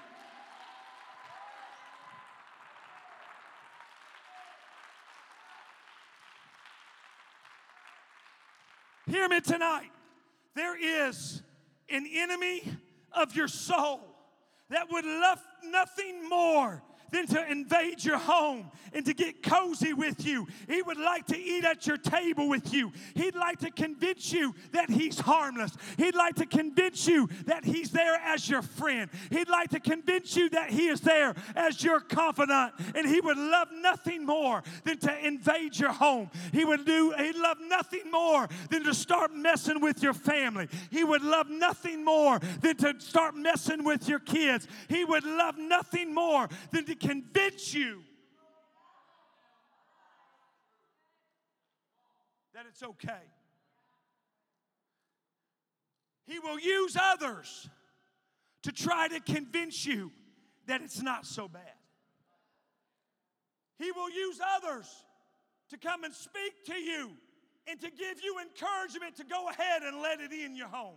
Hear 9.14 9.28
me 9.28 9.40
tonight. 9.40 9.92
There 10.56 10.76
is 10.76 11.40
an 11.88 12.04
enemy 12.12 12.64
of 13.12 13.36
your 13.36 13.46
soul 13.46 14.00
that 14.70 14.90
would 14.90 15.04
love 15.04 15.40
nothing 15.62 16.28
more 16.28 16.82
than 17.14 17.26
to 17.28 17.50
invade 17.50 18.04
your 18.04 18.18
home 18.18 18.70
and 18.92 19.06
to 19.06 19.14
get 19.14 19.40
cozy 19.40 19.92
with 19.92 20.26
you. 20.26 20.48
He 20.68 20.82
would 20.82 20.98
like 20.98 21.26
to 21.26 21.38
eat 21.38 21.64
at 21.64 21.86
your 21.86 21.96
table 21.96 22.48
with 22.48 22.74
you. 22.74 22.92
He'd 23.14 23.36
like 23.36 23.60
to 23.60 23.70
convince 23.70 24.32
you 24.32 24.52
that 24.72 24.90
he's 24.90 25.20
harmless. 25.20 25.76
He'd 25.96 26.16
like 26.16 26.34
to 26.36 26.46
convince 26.46 27.06
you 27.06 27.28
that 27.46 27.64
he's 27.64 27.92
there 27.92 28.16
as 28.16 28.48
your 28.48 28.62
friend. 28.62 29.08
He'd 29.30 29.48
like 29.48 29.70
to 29.70 29.80
convince 29.80 30.36
you 30.36 30.48
that 30.50 30.70
he 30.70 30.88
is 30.88 31.00
there 31.02 31.36
as 31.54 31.84
your 31.84 32.00
confidant. 32.00 32.72
And 32.96 33.06
he 33.06 33.20
would 33.20 33.38
love 33.38 33.68
nothing 33.72 34.26
more 34.26 34.64
than 34.82 34.98
to 34.98 35.26
invade 35.26 35.78
your 35.78 35.92
home. 35.92 36.30
He 36.52 36.64
would 36.64 36.84
do, 36.84 37.14
he'd 37.16 37.36
love 37.36 37.58
nothing 37.60 38.10
more 38.10 38.48
than 38.70 38.82
to 38.84 38.94
start 38.94 39.32
messing 39.32 39.80
with 39.80 40.02
your 40.02 40.14
family. 40.14 40.68
He 40.90 41.04
would 41.04 41.22
love 41.22 41.48
nothing 41.48 42.04
more 42.04 42.40
than 42.60 42.76
to 42.78 42.94
start 42.98 43.36
messing 43.36 43.84
with 43.84 44.08
your 44.08 44.18
kids. 44.18 44.66
He 44.88 45.04
would 45.04 45.24
love 45.24 45.58
nothing 45.58 46.12
more 46.12 46.48
than 46.72 46.84
to 46.86 47.03
convince 47.06 47.74
you 47.74 48.00
that 52.54 52.64
it's 52.68 52.82
okay. 52.82 53.22
He 56.26 56.38
will 56.38 56.58
use 56.58 56.96
others 57.00 57.68
to 58.62 58.72
try 58.72 59.08
to 59.08 59.20
convince 59.20 59.84
you 59.84 60.10
that 60.66 60.80
it's 60.80 61.02
not 61.02 61.26
so 61.26 61.48
bad. 61.48 61.62
He 63.78 63.90
will 63.92 64.10
use 64.10 64.40
others 64.56 64.86
to 65.70 65.76
come 65.76 66.04
and 66.04 66.14
speak 66.14 66.64
to 66.66 66.74
you 66.74 67.10
and 67.66 67.80
to 67.80 67.90
give 67.90 68.22
you 68.22 68.36
encouragement 68.40 69.16
to 69.16 69.24
go 69.24 69.48
ahead 69.48 69.82
and 69.82 70.00
let 70.00 70.20
it 70.20 70.32
in 70.32 70.56
your 70.56 70.68
home. 70.68 70.96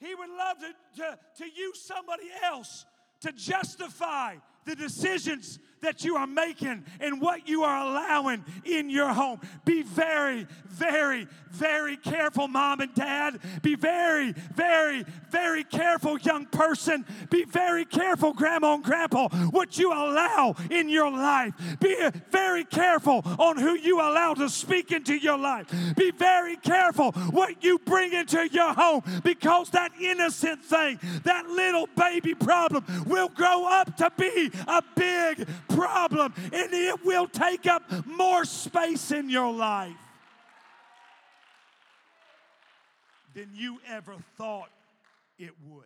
He 0.00 0.14
would 0.14 0.30
love 0.30 0.56
to, 0.58 1.02
to, 1.02 1.18
to 1.38 1.44
use 1.44 1.80
somebody 1.82 2.28
else 2.42 2.84
to 3.20 3.32
justify 3.32 4.36
the 4.64 4.76
decisions 4.76 5.58
that 5.80 6.04
you 6.04 6.16
are 6.16 6.26
making 6.26 6.84
and 7.00 7.20
what 7.20 7.48
you 7.48 7.62
are 7.62 7.86
allowing 7.86 8.44
in 8.64 8.90
your 8.90 9.12
home. 9.12 9.40
Be 9.64 9.82
very, 9.82 10.46
very, 10.68 11.26
very 11.50 11.96
careful, 11.96 12.48
mom 12.48 12.80
and 12.80 12.94
dad. 12.94 13.38
Be 13.62 13.74
very, 13.74 14.32
very, 14.54 15.04
very 15.30 15.64
careful, 15.64 16.18
young 16.18 16.46
person. 16.46 17.04
Be 17.30 17.44
very 17.44 17.84
careful, 17.84 18.32
grandma 18.32 18.74
and 18.74 18.84
grandpa, 18.84 19.28
what 19.50 19.78
you 19.78 19.92
allow 19.92 20.54
in 20.70 20.88
your 20.88 21.10
life. 21.10 21.54
Be 21.80 21.96
very 22.30 22.64
careful 22.64 23.22
on 23.38 23.56
who 23.56 23.74
you 23.74 24.00
allow 24.00 24.34
to 24.34 24.48
speak 24.48 24.92
into 24.92 25.16
your 25.16 25.38
life. 25.38 25.66
Be 25.96 26.10
very 26.10 26.56
careful 26.56 27.12
what 27.30 27.62
you 27.62 27.78
bring 27.78 28.12
into 28.12 28.48
your 28.50 28.74
home 28.74 29.02
because 29.24 29.70
that 29.70 29.92
innocent 30.00 30.62
thing, 30.62 30.98
that 31.24 31.48
little 31.48 31.88
baby 31.96 32.34
problem, 32.34 32.84
will 33.06 33.28
grow 33.28 33.66
up 33.66 33.96
to 33.96 34.10
be 34.16 34.50
a 34.66 34.82
big 34.94 35.46
problem 35.68 36.32
and 36.36 36.72
it 36.72 37.04
will 37.04 37.26
take 37.26 37.66
up 37.66 37.82
more 38.06 38.44
space 38.44 39.10
in 39.10 39.28
your 39.30 39.52
life 39.52 39.92
than 43.34 43.50
you 43.54 43.78
ever 43.86 44.16
thought 44.36 44.70
it 45.38 45.52
would. 45.68 45.84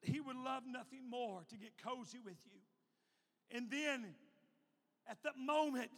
But 0.00 0.12
He 0.12 0.20
would 0.20 0.36
love 0.36 0.62
nothing 0.66 1.08
more 1.08 1.40
to 1.48 1.56
get 1.56 1.70
cozy 1.82 2.18
with 2.24 2.36
you. 2.46 2.60
And 3.56 3.70
then 3.70 4.06
at 5.08 5.18
that 5.24 5.36
moment 5.36 5.90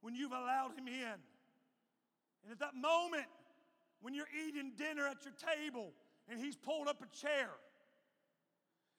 when 0.00 0.14
you've 0.14 0.32
allowed 0.32 0.72
Him 0.76 0.88
in, 0.88 1.18
and 2.42 2.52
at 2.52 2.58
that 2.58 2.74
moment 2.74 3.26
when 4.00 4.14
you're 4.14 4.28
eating 4.46 4.72
dinner 4.76 5.06
at 5.06 5.18
your 5.24 5.34
table 5.56 5.92
and 6.28 6.40
He's 6.40 6.56
pulled 6.56 6.88
up 6.88 7.00
a 7.02 7.16
chair 7.16 7.50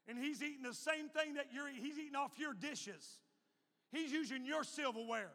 and 0.07 0.17
he's 0.17 0.41
eating 0.41 0.63
the 0.63 0.73
same 0.73 1.09
thing 1.09 1.35
that 1.35 1.47
you're. 1.53 1.67
He's 1.67 1.97
eating 1.97 2.15
off 2.15 2.31
your 2.37 2.53
dishes. 2.53 3.19
He's 3.91 4.11
using 4.11 4.45
your 4.45 4.63
silverware. 4.63 5.31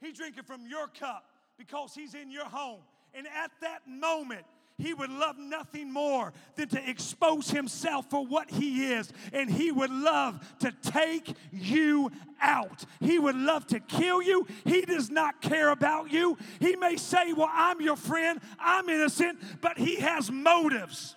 He's 0.00 0.16
drinking 0.16 0.44
from 0.44 0.66
your 0.66 0.88
cup 0.88 1.24
because 1.58 1.94
he's 1.94 2.14
in 2.14 2.30
your 2.30 2.46
home. 2.46 2.80
And 3.12 3.26
at 3.26 3.50
that 3.60 3.88
moment, 3.88 4.44
he 4.76 4.92
would 4.92 5.10
love 5.10 5.38
nothing 5.38 5.92
more 5.92 6.32
than 6.56 6.68
to 6.70 6.90
expose 6.90 7.48
himself 7.48 8.10
for 8.10 8.26
what 8.26 8.50
he 8.50 8.92
is. 8.92 9.12
And 9.32 9.48
he 9.48 9.70
would 9.70 9.90
love 9.90 10.40
to 10.60 10.72
take 10.82 11.34
you 11.52 12.10
out. 12.40 12.84
He 13.00 13.18
would 13.18 13.36
love 13.36 13.66
to 13.68 13.78
kill 13.78 14.20
you. 14.20 14.46
He 14.64 14.80
does 14.82 15.10
not 15.10 15.40
care 15.40 15.70
about 15.70 16.10
you. 16.12 16.36
He 16.58 16.74
may 16.74 16.96
say, 16.96 17.32
Well, 17.32 17.50
I'm 17.52 17.80
your 17.80 17.96
friend, 17.96 18.40
I'm 18.58 18.88
innocent, 18.88 19.38
but 19.60 19.78
he 19.78 19.96
has 19.96 20.30
motives. 20.30 21.14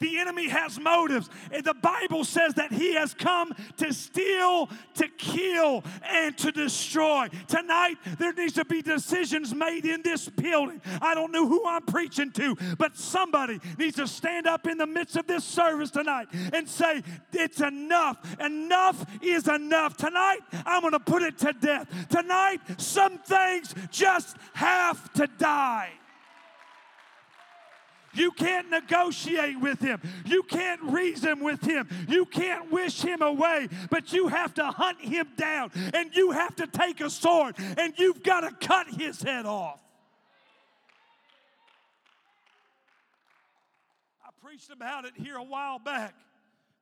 The 0.00 0.18
enemy 0.18 0.48
has 0.48 0.78
motives. 0.78 1.28
And 1.50 1.64
the 1.64 1.74
Bible 1.74 2.24
says 2.24 2.54
that 2.54 2.72
he 2.72 2.94
has 2.94 3.14
come 3.14 3.54
to 3.78 3.92
steal, 3.92 4.70
to 4.94 5.08
kill, 5.08 5.82
and 6.02 6.36
to 6.38 6.52
destroy. 6.52 7.28
Tonight, 7.48 7.96
there 8.18 8.32
needs 8.32 8.54
to 8.54 8.64
be 8.64 8.80
decisions 8.80 9.54
made 9.54 9.84
in 9.84 10.02
this 10.02 10.28
building. 10.28 10.80
I 11.02 11.14
don't 11.14 11.32
know 11.32 11.46
who 11.48 11.66
I'm 11.66 11.82
preaching 11.82 12.30
to, 12.32 12.56
but 12.78 12.96
somebody 12.96 13.60
needs 13.76 13.96
to 13.96 14.06
stand 14.06 14.46
up 14.46 14.66
in 14.66 14.78
the 14.78 14.86
midst 14.86 15.16
of 15.16 15.26
this 15.26 15.44
service 15.44 15.90
tonight 15.90 16.28
and 16.52 16.68
say, 16.68 17.02
It's 17.32 17.60
enough. 17.60 18.18
Enough 18.40 19.04
is 19.22 19.48
enough. 19.48 19.96
Tonight, 19.96 20.40
I'm 20.64 20.80
going 20.80 20.92
to 20.92 21.00
put 21.00 21.22
it 21.22 21.38
to 21.38 21.52
death. 21.52 21.88
Tonight, 22.08 22.60
some 22.76 23.18
things 23.18 23.74
just 23.90 24.36
have 24.54 25.12
to 25.14 25.26
die. 25.38 25.97
You 28.18 28.32
can't 28.32 28.68
negotiate 28.70 29.60
with 29.60 29.80
him. 29.80 30.00
You 30.26 30.42
can't 30.42 30.82
reason 30.82 31.40
with 31.40 31.62
him. 31.62 31.88
You 32.08 32.26
can't 32.26 32.70
wish 32.70 33.00
him 33.00 33.22
away, 33.22 33.68
but 33.90 34.12
you 34.12 34.28
have 34.28 34.54
to 34.54 34.66
hunt 34.66 35.00
him 35.00 35.28
down 35.36 35.70
and 35.94 36.14
you 36.14 36.32
have 36.32 36.56
to 36.56 36.66
take 36.66 37.00
a 37.00 37.10
sword 37.10 37.54
and 37.58 37.94
you've 37.96 38.22
got 38.22 38.40
to 38.40 38.66
cut 38.66 38.88
his 38.88 39.22
head 39.22 39.46
off. 39.46 39.80
I 44.24 44.30
preached 44.44 44.70
about 44.70 45.04
it 45.04 45.12
here 45.14 45.36
a 45.36 45.44
while 45.44 45.78
back 45.78 46.14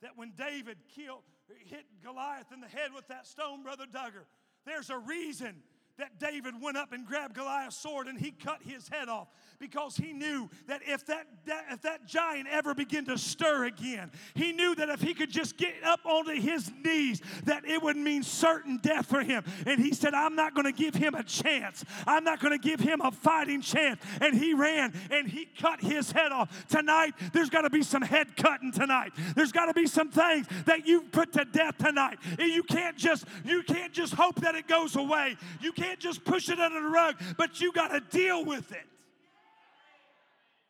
that 0.03 0.13
when 0.17 0.33
David 0.37 0.79
killed 0.95 1.23
hit 1.67 1.85
Goliath 2.03 2.51
in 2.53 2.61
the 2.61 2.67
head 2.67 2.91
with 2.95 3.07
that 3.09 3.27
stone, 3.27 3.63
brother 3.63 3.85
Duggar, 3.85 4.25
there's 4.65 4.91
a 4.91 4.99
reason 4.99 5.55
that 5.99 6.19
David 6.19 6.55
went 6.61 6.77
up 6.77 6.93
and 6.93 7.07
grabbed 7.07 7.35
Goliath's 7.35 7.77
sword 7.77 8.07
and 8.07 8.19
he 8.19 8.31
cut 8.31 8.59
his 8.63 8.89
head 8.89 9.09
off 9.09 9.29
because 9.59 9.97
he 9.97 10.13
knew 10.13 10.49
that 10.67 10.83
if 10.87 11.07
that, 11.07 11.27
that, 11.47 11.65
if 11.71 11.83
that 11.83 12.07
giant 12.07 12.49
ever 12.51 12.75
began 12.75 13.05
to 13.07 13.17
stir 13.17 13.65
again, 13.65 14.11
he 14.35 14.53
knew 14.53 14.75
that 14.75 14.91
if 14.91 15.01
he 15.01 15.15
could 15.15 15.31
just 15.31 15.57
get 15.57 15.75
up 15.85 16.01
onto 16.05 16.33
his 16.33 16.71
knees, 16.85 17.23
that 17.45 17.65
it 17.65 17.83
would 17.83 17.97
mean 17.97 18.23
certain 18.23 18.79
death 18.83 19.07
for 19.07 19.23
him. 19.23 19.43
And 19.67 19.81
he 19.81 19.95
said, 19.95 20.13
I'm 20.13 20.37
not 20.37 20.55
going 20.55 20.67
to 20.67 20.73
give 20.73 20.95
him 20.95 21.15
a 21.15 21.23
chance. 21.23 21.85
I'm 22.07 22.25
not 22.25 22.41
going 22.41 22.53
to 22.53 22.59
give 22.59 22.81
him 22.81 23.01
a 23.01 23.11
fighting 23.11 23.63
chance. 23.63 24.01
And 24.21 24.35
he 24.35 24.53
ran 24.53 24.93
and 25.11 25.27
he 25.27 25.49
cut 25.59 25.81
his 25.81 26.13
head 26.13 26.33
off. 26.33 26.67
Tonight, 26.69 27.15
there's 27.33 27.51
got 27.51 27.63
to 27.63 27.71
be 27.71 27.83
some 27.83 28.03
head 28.03 28.37
cutting 28.37 28.73
tonight. 28.73 29.13
There's 29.35 29.53
got 29.53 29.67
to 29.67 29.75
be 29.75 29.87
some 29.87 30.11
things 30.11 30.47
that 30.67 30.87
you've 30.87 31.11
put 31.11 31.33
to 31.33 31.45
death 31.45 31.79
tonight. 31.79 32.19
You 32.39 32.63
can't 32.63 32.97
just 32.97 33.25
you 33.45 33.63
can't 33.63 33.93
just 33.93 34.15
hope 34.15 34.41
that 34.41 34.55
it 34.55 34.69
goes 34.69 34.97
away. 34.97 35.37
You 35.61 35.73
can't 35.73 35.86
can't 35.87 36.01
just 36.01 36.25
push 36.25 36.49
it 36.49 36.59
under 36.59 36.81
the 36.81 36.89
rug, 36.89 37.15
but 37.37 37.61
you 37.61 37.73
got 37.73 37.93
to 37.93 38.01
deal 38.01 38.45
with 38.45 38.73
it. 38.73 38.87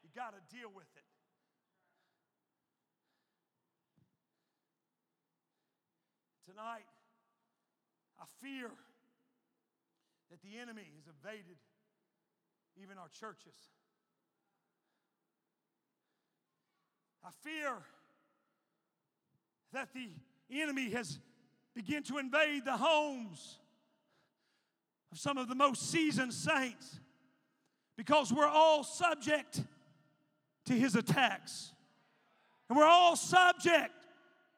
You 0.02 0.10
got 0.14 0.34
to 0.34 0.56
deal 0.56 0.68
with 0.74 0.84
it. 0.84 1.02
Tonight, 6.50 6.84
I 8.20 8.24
fear 8.42 8.70
that 10.30 10.42
the 10.42 10.58
enemy 10.60 10.84
has 10.96 11.06
invaded 11.06 11.56
even 12.82 12.98
our 12.98 13.08
churches. 13.08 13.54
I 17.24 17.30
fear 17.42 17.72
that 19.72 19.88
the 19.94 20.10
enemy 20.50 20.90
has 20.90 21.18
begun 21.74 22.02
to 22.04 22.18
invade 22.18 22.64
the 22.64 22.76
homes 22.76 23.58
of 25.12 25.18
some 25.18 25.38
of 25.38 25.48
the 25.48 25.54
most 25.54 25.90
seasoned 25.90 26.34
saints 26.34 27.00
because 27.96 28.32
we're 28.32 28.46
all 28.46 28.84
subject 28.84 29.62
to 30.66 30.72
his 30.74 30.94
attacks. 30.94 31.72
And 32.68 32.76
we're 32.76 32.84
all 32.84 33.16
subject 33.16 33.94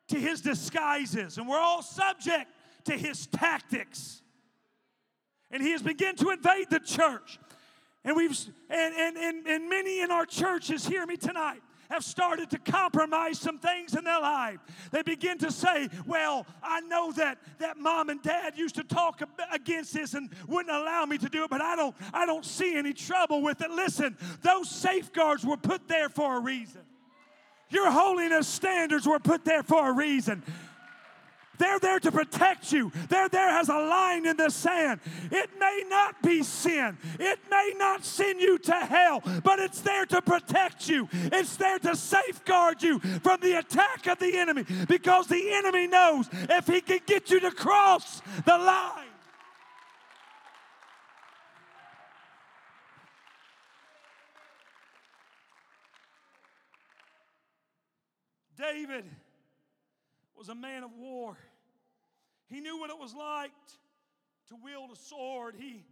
to 0.08 0.18
his 0.18 0.40
disguises. 0.40 1.38
And 1.38 1.48
we're 1.48 1.60
all 1.60 1.82
subject 1.82 2.50
to 2.84 2.96
his 2.96 3.26
tactics. 3.26 4.22
And 5.50 5.62
he 5.62 5.72
has 5.72 5.82
begun 5.82 6.16
to 6.16 6.30
invade 6.30 6.70
the 6.70 6.80
church. 6.80 7.38
And 8.04 8.16
we've 8.16 8.36
and, 8.70 8.94
and, 8.94 9.16
and, 9.16 9.46
and 9.46 9.68
many 9.68 10.00
in 10.00 10.10
our 10.10 10.24
churches 10.24 10.86
hear 10.86 11.04
me 11.06 11.16
tonight 11.16 11.60
have 11.90 12.04
started 12.04 12.50
to 12.50 12.58
compromise 12.58 13.38
some 13.38 13.58
things 13.58 13.94
in 13.94 14.04
their 14.04 14.20
life. 14.20 14.58
They 14.90 15.02
begin 15.02 15.38
to 15.38 15.50
say, 15.50 15.88
Well, 16.06 16.46
I 16.62 16.80
know 16.80 17.12
that, 17.12 17.38
that 17.58 17.78
mom 17.78 18.10
and 18.10 18.22
dad 18.22 18.56
used 18.56 18.74
to 18.76 18.84
talk 18.84 19.22
against 19.52 19.94
this 19.94 20.14
and 20.14 20.30
wouldn't 20.46 20.74
allow 20.74 21.04
me 21.04 21.18
to 21.18 21.28
do 21.28 21.44
it, 21.44 21.50
but 21.50 21.60
I 21.60 21.76
don't, 21.76 21.94
I 22.12 22.26
don't 22.26 22.44
see 22.44 22.76
any 22.76 22.92
trouble 22.92 23.42
with 23.42 23.60
it. 23.60 23.70
Listen, 23.70 24.16
those 24.42 24.70
safeguards 24.70 25.44
were 25.44 25.56
put 25.56 25.88
there 25.88 26.08
for 26.08 26.36
a 26.36 26.40
reason. 26.40 26.82
Your 27.70 27.90
holiness 27.90 28.48
standards 28.48 29.06
were 29.06 29.18
put 29.18 29.44
there 29.44 29.62
for 29.62 29.90
a 29.90 29.92
reason. 29.92 30.42
They're 31.58 31.78
there 31.78 32.00
to 32.00 32.12
protect 32.12 32.72
you. 32.72 32.92
They're 33.08 33.28
there 33.28 33.48
as 33.48 33.68
a 33.68 33.78
line 33.78 34.26
in 34.26 34.36
the 34.36 34.50
sand. 34.50 35.00
It 35.30 35.50
may 35.58 35.84
not 35.88 36.22
be 36.22 36.42
sin, 36.42 36.96
it 37.18 37.38
may 37.50 37.74
not 37.76 38.04
send 38.04 38.40
you 38.40 38.58
to 38.58 38.74
hell, 38.74 39.22
but 39.42 39.58
it's 39.58 39.80
there 39.80 40.06
to 40.06 40.22
protect 40.22 40.88
you. 40.88 41.08
It's 41.12 41.56
there 41.56 41.78
to 41.80 41.96
safeguard 41.96 42.82
you 42.82 42.98
from 42.98 43.40
the 43.40 43.58
attack 43.58 44.06
of 44.06 44.18
the 44.18 44.36
enemy 44.36 44.64
because 44.88 45.26
the 45.26 45.52
enemy 45.52 45.86
knows 45.86 46.28
if 46.32 46.66
he 46.66 46.80
can 46.80 47.00
get 47.06 47.30
you 47.30 47.40
to 47.40 47.50
cross 47.50 48.22
the 48.44 48.56
line. 48.56 49.04
David 58.58 59.04
was 60.36 60.48
a 60.48 60.54
man 60.54 60.82
of 60.82 60.90
war. 60.96 61.36
He 62.48 62.60
knew 62.60 62.78
what 62.78 62.90
it 62.90 62.98
was 62.98 63.14
like 63.14 63.52
to 64.48 64.56
wield 64.62 64.90
a 64.92 64.96
sword. 64.96 65.54
He, 65.58 65.84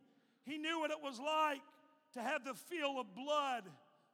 he 0.45 0.59
knew 0.59 0.81
what 0.81 0.90
it 0.90 1.03
was 1.03 1.19
like 1.21 1.62
to 2.14 2.23
have 2.23 2.45
the 2.45 2.55
feel 2.55 2.99
of 2.99 3.14
blood 3.14 3.64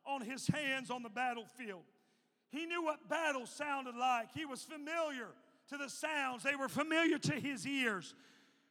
on 0.04 0.20
his 0.20 0.46
hands 0.48 0.90
on 0.90 1.02
the 1.02 1.08
battlefield. 1.08 1.82
He 2.50 2.66
knew 2.66 2.82
what 2.82 3.08
battle 3.08 3.46
sounded 3.46 3.94
like. 3.94 4.28
He 4.34 4.44
was 4.44 4.62
familiar 4.62 5.28
to 5.68 5.78
the 5.78 5.88
sounds, 5.88 6.42
they 6.42 6.56
were 6.56 6.68
familiar 6.68 7.18
to 7.18 7.32
his 7.32 7.66
ears. 7.66 8.14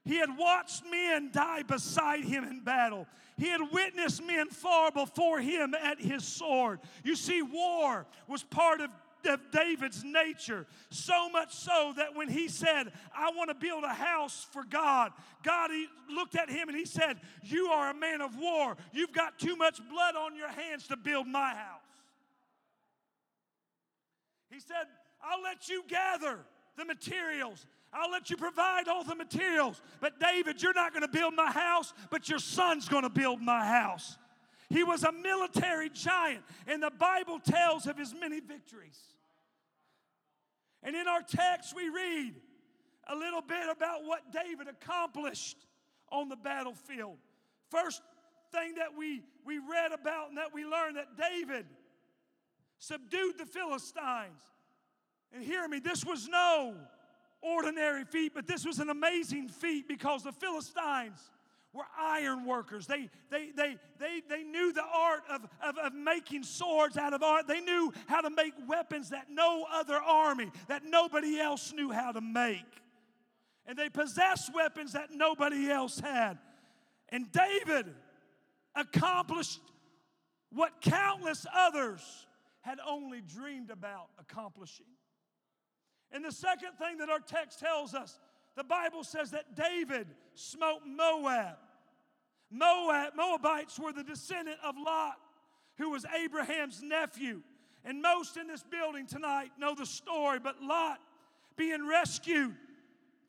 He 0.03 0.17
had 0.17 0.36
watched 0.36 0.84
men 0.89 1.29
die 1.31 1.62
beside 1.63 2.23
him 2.23 2.43
in 2.43 2.63
battle. 2.63 3.07
He 3.38 3.47
had 3.47 3.62
witnessed 3.71 4.23
men 4.25 4.49
fall 4.49 4.91
before 4.91 5.39
him 5.39 5.75
at 5.75 6.01
his 6.01 6.23
sword. 6.23 6.79
You 7.03 7.15
see, 7.15 7.41
war 7.41 8.07
was 8.27 8.43
part 8.43 8.81
of 8.81 8.89
of 9.25 9.39
David's 9.51 10.03
nature. 10.03 10.65
So 10.89 11.29
much 11.29 11.53
so 11.53 11.93
that 11.97 12.15
when 12.15 12.29
he 12.29 12.47
said, 12.47 12.91
I 13.15 13.31
want 13.36 13.49
to 13.49 13.55
build 13.55 13.84
a 13.84 13.93
house 13.93 14.47
for 14.51 14.63
God, 14.63 15.12
God 15.43 15.71
looked 16.10 16.36
at 16.36 16.49
him 16.49 16.69
and 16.69 16.77
he 16.77 16.86
said, 16.86 17.17
You 17.43 17.67
are 17.67 17.89
a 17.89 17.93
man 17.93 18.21
of 18.21 18.38
war. 18.38 18.77
You've 18.91 19.13
got 19.13 19.39
too 19.39 19.55
much 19.55 19.79
blood 19.89 20.15
on 20.15 20.36
your 20.36 20.49
hands 20.49 20.88
to 20.88 20.97
build 20.97 21.27
my 21.27 21.49
house. 21.49 21.81
He 24.49 24.60
said, 24.60 24.86
I'll 25.23 25.41
let 25.41 25.69
you 25.69 25.84
gather 25.88 26.39
the 26.77 26.86
materials. 26.86 27.65
I'll 27.93 28.12
let 28.12 28.29
you 28.29 28.38
provide 28.38 28.88
all 28.88 29.03
the 29.03 29.15
materials. 29.15 29.81
But 29.99 30.19
David, 30.19 30.62
you're 30.62 30.73
not 30.73 30.93
going 30.93 31.01
to 31.03 31.07
build 31.07 31.36
my 31.36 31.51
house, 31.51 31.93
but 32.10 32.29
your 32.29 32.39
son's 32.39 32.88
going 32.88 33.03
to 33.03 33.10
build 33.10 33.41
my 33.41 33.65
house. 33.65 34.17
He 34.69 34.84
was 34.84 35.03
a 35.03 35.12
military 35.12 35.89
giant, 35.89 36.43
and 36.65 36.81
the 36.81 36.91
Bible 36.91 37.39
tells 37.39 37.88
of 37.88 37.97
his 37.97 38.13
many 38.13 38.39
victories. 38.39 38.97
And 40.83 40.95
in 40.95 41.07
our 41.07 41.21
text, 41.21 41.75
we 41.75 41.89
read 41.89 42.35
a 43.07 43.15
little 43.15 43.41
bit 43.41 43.69
about 43.69 44.03
what 44.05 44.31
David 44.31 44.67
accomplished 44.67 45.57
on 46.11 46.29
the 46.29 46.35
battlefield. 46.35 47.17
First 47.69 48.01
thing 48.51 48.75
that 48.75 48.97
we, 48.97 49.21
we 49.45 49.59
read 49.59 49.91
about 49.91 50.29
and 50.29 50.37
that 50.37 50.53
we 50.53 50.65
learned 50.65 50.97
that 50.97 51.17
David 51.17 51.65
subdued 52.79 53.37
the 53.37 53.45
Philistines. 53.45 54.41
And 55.33 55.43
hear 55.43 55.67
me, 55.67 55.79
this 55.79 56.03
was 56.03 56.27
no 56.27 56.75
ordinary 57.41 58.03
feat, 58.03 58.33
but 58.35 58.47
this 58.47 58.65
was 58.65 58.79
an 58.79 58.89
amazing 58.89 59.49
feat 59.49 59.87
because 59.87 60.23
the 60.23 60.31
Philistines 60.31 61.31
were 61.73 61.86
iron 61.97 62.45
workers. 62.45 62.86
They, 62.86 63.10
they, 63.29 63.51
they, 63.55 63.77
they, 63.99 64.21
they 64.27 64.43
knew 64.43 64.73
the 64.73 64.84
art 64.84 65.23
of, 65.29 65.47
of, 65.63 65.77
of 65.77 65.93
making 65.93 66.43
swords 66.43 66.97
out 66.97 67.13
of 67.13 67.23
art. 67.23 67.47
They 67.47 67.62
knew 67.62 67.93
how 68.07 68.21
to 68.21 68.29
make 68.29 68.53
weapons 68.67 69.10
that 69.10 69.27
no 69.29 69.65
other 69.71 69.95
army, 69.95 70.51
that 70.67 70.84
nobody 70.86 71.39
else 71.39 71.71
knew 71.71 71.91
how 71.91 72.12
to 72.12 72.21
make. 72.21 72.65
And 73.65 73.77
they 73.77 73.89
possessed 73.89 74.53
weapons 74.53 74.93
that 74.93 75.12
nobody 75.12 75.69
else 75.69 75.99
had. 75.99 76.38
And 77.10 77.31
David 77.31 77.93
accomplished 78.75 79.62
what 80.51 80.81
countless 80.81 81.45
others 81.53 82.01
had 82.62 82.79
only 82.86 83.21
dreamed 83.21 83.69
about 83.69 84.07
accomplishing. 84.19 84.86
And 86.12 86.25
the 86.25 86.31
second 86.31 86.73
thing 86.77 86.97
that 86.97 87.10
our 87.10 87.19
text 87.19 87.60
tells 87.60 87.93
us, 87.93 88.19
the 88.55 88.63
Bible 88.63 89.03
says 89.03 89.31
that 89.31 89.55
David 89.55 90.07
smote 90.35 90.81
Moab. 90.85 91.57
Moab, 92.49 93.13
Moabites 93.15 93.79
were 93.79 93.93
the 93.93 94.03
descendant 94.03 94.57
of 94.63 94.75
Lot, 94.77 95.15
who 95.77 95.89
was 95.91 96.05
Abraham's 96.05 96.83
nephew. 96.83 97.41
And 97.85 98.01
most 98.01 98.37
in 98.37 98.47
this 98.47 98.63
building 98.63 99.07
tonight 99.07 99.51
know 99.57 99.73
the 99.73 99.85
story, 99.85 100.39
but 100.39 100.61
Lot 100.61 100.99
being 101.55 101.87
rescued 101.87 102.55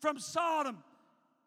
from 0.00 0.18
Sodom, 0.18 0.82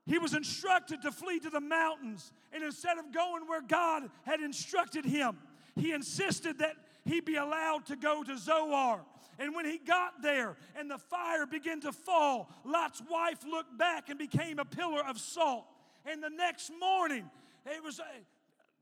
he 0.06 0.18
was 0.18 0.34
instructed 0.34 1.02
to 1.02 1.12
flee 1.12 1.40
to 1.40 1.50
the 1.50 1.60
mountains. 1.60 2.32
And 2.54 2.64
instead 2.64 2.98
of 2.98 3.12
going 3.14 3.48
where 3.48 3.62
God 3.62 4.10
had 4.24 4.40
instructed 4.40 5.04
him, 5.04 5.38
he 5.76 5.92
insisted 5.92 6.60
that 6.60 6.76
he 7.04 7.20
be 7.20 7.36
allowed 7.36 7.86
to 7.88 7.96
go 7.96 8.24
to 8.24 8.38
Zoar. 8.38 9.02
And 9.40 9.56
when 9.56 9.66
he 9.66 9.78
got 9.78 10.22
there 10.22 10.56
and 10.78 10.90
the 10.90 10.98
fire 10.98 11.46
began 11.46 11.82
to 11.82 11.92
fall, 11.92 12.50
Lot's 12.64 13.02
wife 13.10 13.40
looked 13.46 13.78
back 13.78 14.10
and 14.10 14.18
became 14.18 14.60
a 14.60 14.66
pillar 14.66 15.04
of 15.06 15.20
salt. 15.20 15.66
And 16.06 16.24
the 16.24 16.30
next 16.30 16.72
morning, 16.80 17.30
it 17.66 17.84
was. 17.84 18.00
Uh, 18.00 18.04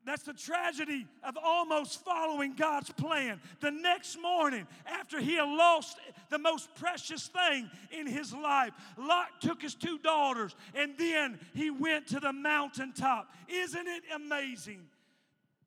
that's 0.06 0.24
the 0.24 0.34
tragedy 0.34 1.08
of 1.24 1.38
almost 1.42 2.04
following 2.04 2.56
God's 2.56 2.92
plan. 2.92 3.40
The 3.62 3.72
next 3.72 4.20
morning, 4.22 4.68
after 4.86 5.20
he 5.20 5.36
had 5.36 5.48
lost 5.48 5.98
the 6.30 6.38
most 6.38 6.76
precious 6.76 7.28
thing 7.28 7.70
in 7.90 8.06
his 8.06 8.34
life, 8.34 8.74
Lot 8.98 9.42
took 9.42 9.62
his 9.62 9.76
two 9.76 9.98
daughters 10.00 10.56
and 10.76 10.98
then 10.98 11.40
he 11.54 11.70
went 11.70 12.08
to 12.08 12.20
the 12.20 12.34
mountaintop. 12.34 13.34
Isn't 13.48 13.88
it 13.88 14.04
amazing 14.14 14.82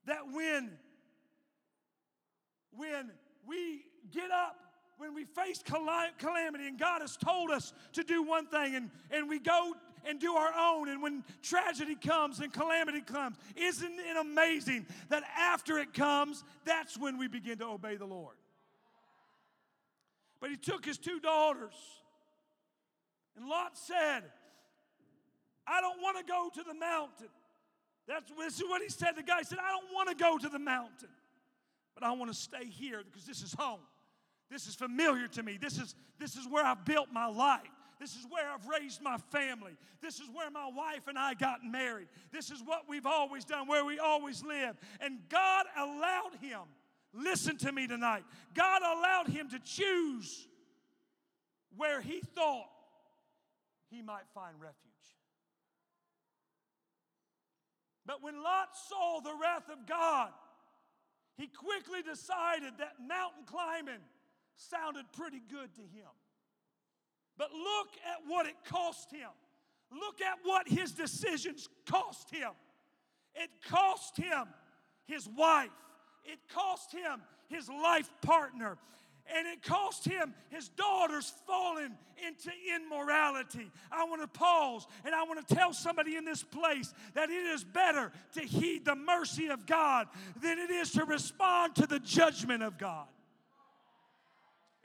that 0.05 0.31
when 0.31 0.71
when 2.77 3.11
we 3.47 3.81
get 4.13 4.31
up, 4.31 4.66
when 4.99 5.15
we 5.15 5.25
face 5.25 5.63
calamity, 5.63 6.67
and 6.67 6.79
God 6.79 7.01
has 7.01 7.17
told 7.17 7.51
us 7.51 7.73
to 7.93 8.03
do 8.03 8.23
one 8.23 8.47
thing, 8.47 8.75
and, 8.75 8.91
and 9.11 9.29
we 9.29 9.39
go 9.39 9.75
and 10.05 10.21
do 10.21 10.35
our 10.35 10.53
own, 10.59 10.89
and 10.89 11.03
when 11.03 11.25
tragedy 11.43 11.95
comes 11.97 12.41
and 12.41 12.53
calamity 12.53 13.01
comes, 13.01 13.37
isn't 13.57 13.99
it 13.99 14.17
amazing 14.19 14.87
that 15.09 15.23
after 15.37 15.79
it 15.79 15.93
comes, 15.93 16.45
that's 16.65 16.97
when 16.97 17.19
we 17.19 17.29
begin 17.29 17.59
to 17.59 17.67
obey 17.67 17.97
the 17.97 18.07
Lord? 18.07 18.37
But 20.41 20.51
he 20.51 20.57
took 20.57 20.85
his 20.85 20.99
two 20.99 21.21
daughters, 21.21 21.75
and 23.37 23.49
Lot 23.49 23.77
said, 23.77 24.23
I 25.67 25.81
don't 25.81 26.01
want 26.01 26.19
to 26.19 26.25
go 26.25 26.51
to 26.55 26.63
the 26.63 26.75
mountain. 26.75 27.29
That's 28.07 28.31
this 28.39 28.61
is 28.61 28.69
what 28.69 28.83
he 28.83 28.89
said. 28.89 29.17
The 29.17 29.23
guy 29.23 29.43
said, 29.43 29.59
I 29.59 29.71
don't 29.71 29.93
want 29.93 30.09
to 30.11 30.15
go 30.15 30.39
to 30.39 30.49
the 30.49 30.61
mountain 30.61 31.09
but 31.97 32.07
I 32.07 32.13
want 32.13 32.31
to 32.31 32.37
stay 32.37 32.67
here 32.67 33.03
because 33.05 33.27
this 33.27 33.43
is 33.43 33.55
home. 33.59 33.81
This 34.51 34.67
is 34.67 34.75
familiar 34.75 35.27
to 35.29 35.43
me. 35.43 35.59
This 35.61 35.79
is, 35.79 35.95
this 36.19 36.37
is 36.37 36.47
where 36.49 36.65
I've 36.65 36.85
built 36.85 37.09
my 37.13 37.27
life. 37.27 37.63
This 37.99 38.15
is 38.15 38.27
where 38.29 38.49
I've 38.49 38.67
raised 38.67 39.01
my 39.03 39.17
family. 39.17 39.73
This 40.03 40.21
is 40.21 40.29
where 40.33 40.51
my 40.51 40.69
wife 40.69 41.09
and 41.09 41.19
I 41.19 41.35
got 41.35 41.65
married. 41.65 42.09
This 42.31 42.51
is 42.51 42.63
what 42.65 42.83
we've 42.89 43.07
always 43.07 43.45
done, 43.45 43.67
where 43.67 43.85
we 43.85 43.99
always 43.99 44.45
live. 44.45 44.77
And 45.01 45.19
God 45.29 45.67
allowed 45.77 46.33
him, 46.41 46.61
listen 47.15 47.57
to 47.59 47.73
me 47.73 47.87
tonight, 47.87 48.25
God 48.55 48.83
allowed 48.83 49.29
him 49.29 49.49
to 49.51 49.59
choose 49.59 50.47
where 51.77 52.01
he 52.01 52.21
thought 52.35 52.69
he 53.91 54.03
might 54.03 54.29
find 54.35 54.55
refuge. 54.61 54.77
But 58.05 58.23
when 58.23 58.43
Lot 58.43 58.69
saw 58.89 59.21
the 59.21 59.35
wrath 59.41 59.69
of 59.71 59.87
God, 59.87 60.31
he 61.37 61.49
quickly 61.49 62.03
decided 62.03 62.75
that 62.79 62.95
mountain 63.07 63.45
climbing 63.47 64.01
sounded 64.57 65.05
pretty 65.13 65.41
good 65.51 65.75
to 65.75 65.83
him. 65.83 66.11
But 67.39 67.53
look 67.53 67.89
at 68.05 68.29
what 68.29 68.47
it 68.47 68.57
cost 68.67 69.13
him. 69.13 69.29
Look 69.93 70.21
at 70.21 70.39
what 70.43 70.69
his 70.69 70.93
decisions 70.93 71.69
cost 71.87 72.31
him. 72.31 72.51
It 73.35 73.51
cost 73.69 74.17
him 74.17 74.47
his 75.07 75.29
wife, 75.37 75.71
it 76.25 76.39
cost 76.53 76.93
him 76.93 77.23
his 77.49 77.69
life 77.69 78.11
partner, 78.23 78.79
and 79.35 79.47
it 79.47 79.63
cost 79.63 80.05
him 80.05 80.35
his 80.49 80.69
daughters 80.71 81.33
falling 81.47 81.97
into 82.27 82.51
immorality. 82.75 83.71
I 83.93 84.05
want 84.05 84.23
to 84.23 84.29
pause 84.29 84.87
and 85.05 85.15
I 85.15 85.25
want 85.25 85.47
to 85.47 85.55
tell 85.55 85.73
somebody 85.73 86.17
in 86.17 86.25
this 86.25 86.43
place 86.43 86.95
that 87.15 87.29
it 87.29 87.47
is 87.47 87.63
better 87.63 88.13
to 88.35 88.41
heed 88.41 88.85
the 88.85 88.95
mercy 88.95 89.49
of 89.49 89.67
God 89.67 90.09
than 90.41 90.59
it 90.59 90.71
is 90.71 90.93
to 90.93 91.05
respond 91.05 91.75
to 91.77 91.87
the 91.87 91.99
judgment 91.99 92.63
of 92.63 92.79
God. 92.79 93.07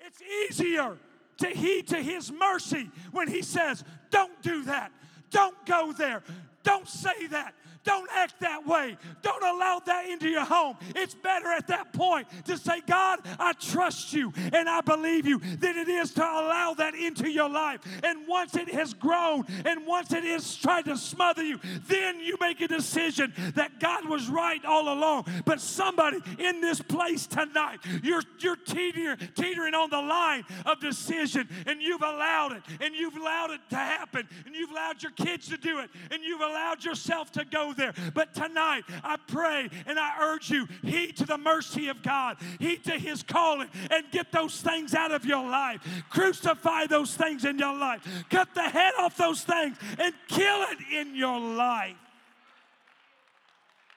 It's 0.05 0.21
easier 0.21 0.97
to 1.37 1.47
heed 1.47 1.87
to 1.89 1.97
his 1.97 2.31
mercy 2.31 2.89
when 3.11 3.27
he 3.27 3.41
says, 3.41 3.83
Don't 4.09 4.41
do 4.41 4.63
that. 4.65 4.91
Don't 5.29 5.65
go 5.65 5.91
there. 5.91 6.23
Don't 6.63 6.87
say 6.87 7.27
that. 7.27 7.53
Don't 7.83 8.09
act 8.13 8.39
that 8.41 8.65
way. 8.65 8.97
Don't 9.21 9.43
allow 9.43 9.81
that 9.85 10.07
into 10.07 10.29
your 10.29 10.45
home. 10.45 10.77
It's 10.95 11.15
better 11.15 11.47
at 11.47 11.67
that 11.67 11.93
point 11.93 12.27
to 12.45 12.57
say, 12.57 12.81
God, 12.87 13.19
I 13.39 13.53
trust 13.53 14.13
you 14.13 14.31
and 14.53 14.69
I 14.69 14.81
believe 14.81 15.25
you 15.25 15.39
than 15.39 15.77
it 15.77 15.87
is 15.89 16.13
to 16.13 16.21
allow 16.21 16.75
that 16.77 16.93
into 16.93 17.29
your 17.29 17.49
life. 17.49 17.81
And 18.03 18.27
once 18.27 18.55
it 18.55 18.69
has 18.69 18.93
grown 18.93 19.45
and 19.65 19.87
once 19.87 20.13
it 20.13 20.23
is 20.23 20.55
trying 20.55 20.83
to 20.83 20.97
smother 20.97 21.43
you, 21.43 21.59
then 21.87 22.19
you 22.19 22.37
make 22.39 22.61
a 22.61 22.67
decision 22.67 23.33
that 23.55 23.79
God 23.79 24.07
was 24.07 24.29
right 24.29 24.63
all 24.63 24.93
along. 24.93 25.25
But 25.45 25.59
somebody 25.59 26.19
in 26.37 26.61
this 26.61 26.81
place 26.81 27.25
tonight, 27.25 27.79
you're, 28.03 28.23
you're 28.39 28.55
teetering, 28.55 29.17
teetering 29.35 29.73
on 29.73 29.89
the 29.89 30.01
line 30.01 30.43
of 30.65 30.79
decision 30.79 31.47
and 31.65 31.81
you've 31.81 32.01
allowed 32.01 32.53
it 32.53 32.63
and 32.79 32.95
you've 32.95 33.15
allowed 33.15 33.51
it 33.51 33.61
to 33.69 33.75
happen 33.75 34.27
and 34.45 34.55
you've 34.55 34.71
allowed 34.71 35.01
your 35.01 35.11
kids 35.13 35.47
to 35.49 35.57
do 35.57 35.79
it 35.79 35.89
and 36.11 36.23
you've 36.23 36.41
allowed 36.41 36.83
yourself 36.83 37.31
to 37.31 37.45
go 37.45 37.70
there. 37.73 37.93
But 38.13 38.33
tonight, 38.33 38.83
I 39.03 39.17
pray 39.27 39.69
and 39.85 39.99
I 39.99 40.21
urge 40.21 40.49
you, 40.49 40.67
heed 40.83 41.17
to 41.17 41.25
the 41.25 41.37
mercy 41.37 41.87
of 41.87 42.01
God, 42.01 42.37
heed 42.59 42.83
to 42.85 42.91
His 42.91 43.23
calling, 43.23 43.69
and 43.89 44.03
get 44.11 44.31
those 44.31 44.61
things 44.61 44.93
out 44.93 45.11
of 45.11 45.25
your 45.25 45.47
life. 45.47 45.81
Crucify 46.09 46.87
those 46.87 47.15
things 47.15 47.45
in 47.45 47.57
your 47.57 47.75
life. 47.75 48.07
Cut 48.29 48.53
the 48.53 48.63
head 48.63 48.93
off 48.99 49.17
those 49.17 49.43
things 49.43 49.77
and 49.99 50.13
kill 50.27 50.63
it 50.63 50.77
in 50.91 51.15
your 51.15 51.39
life. 51.39 51.95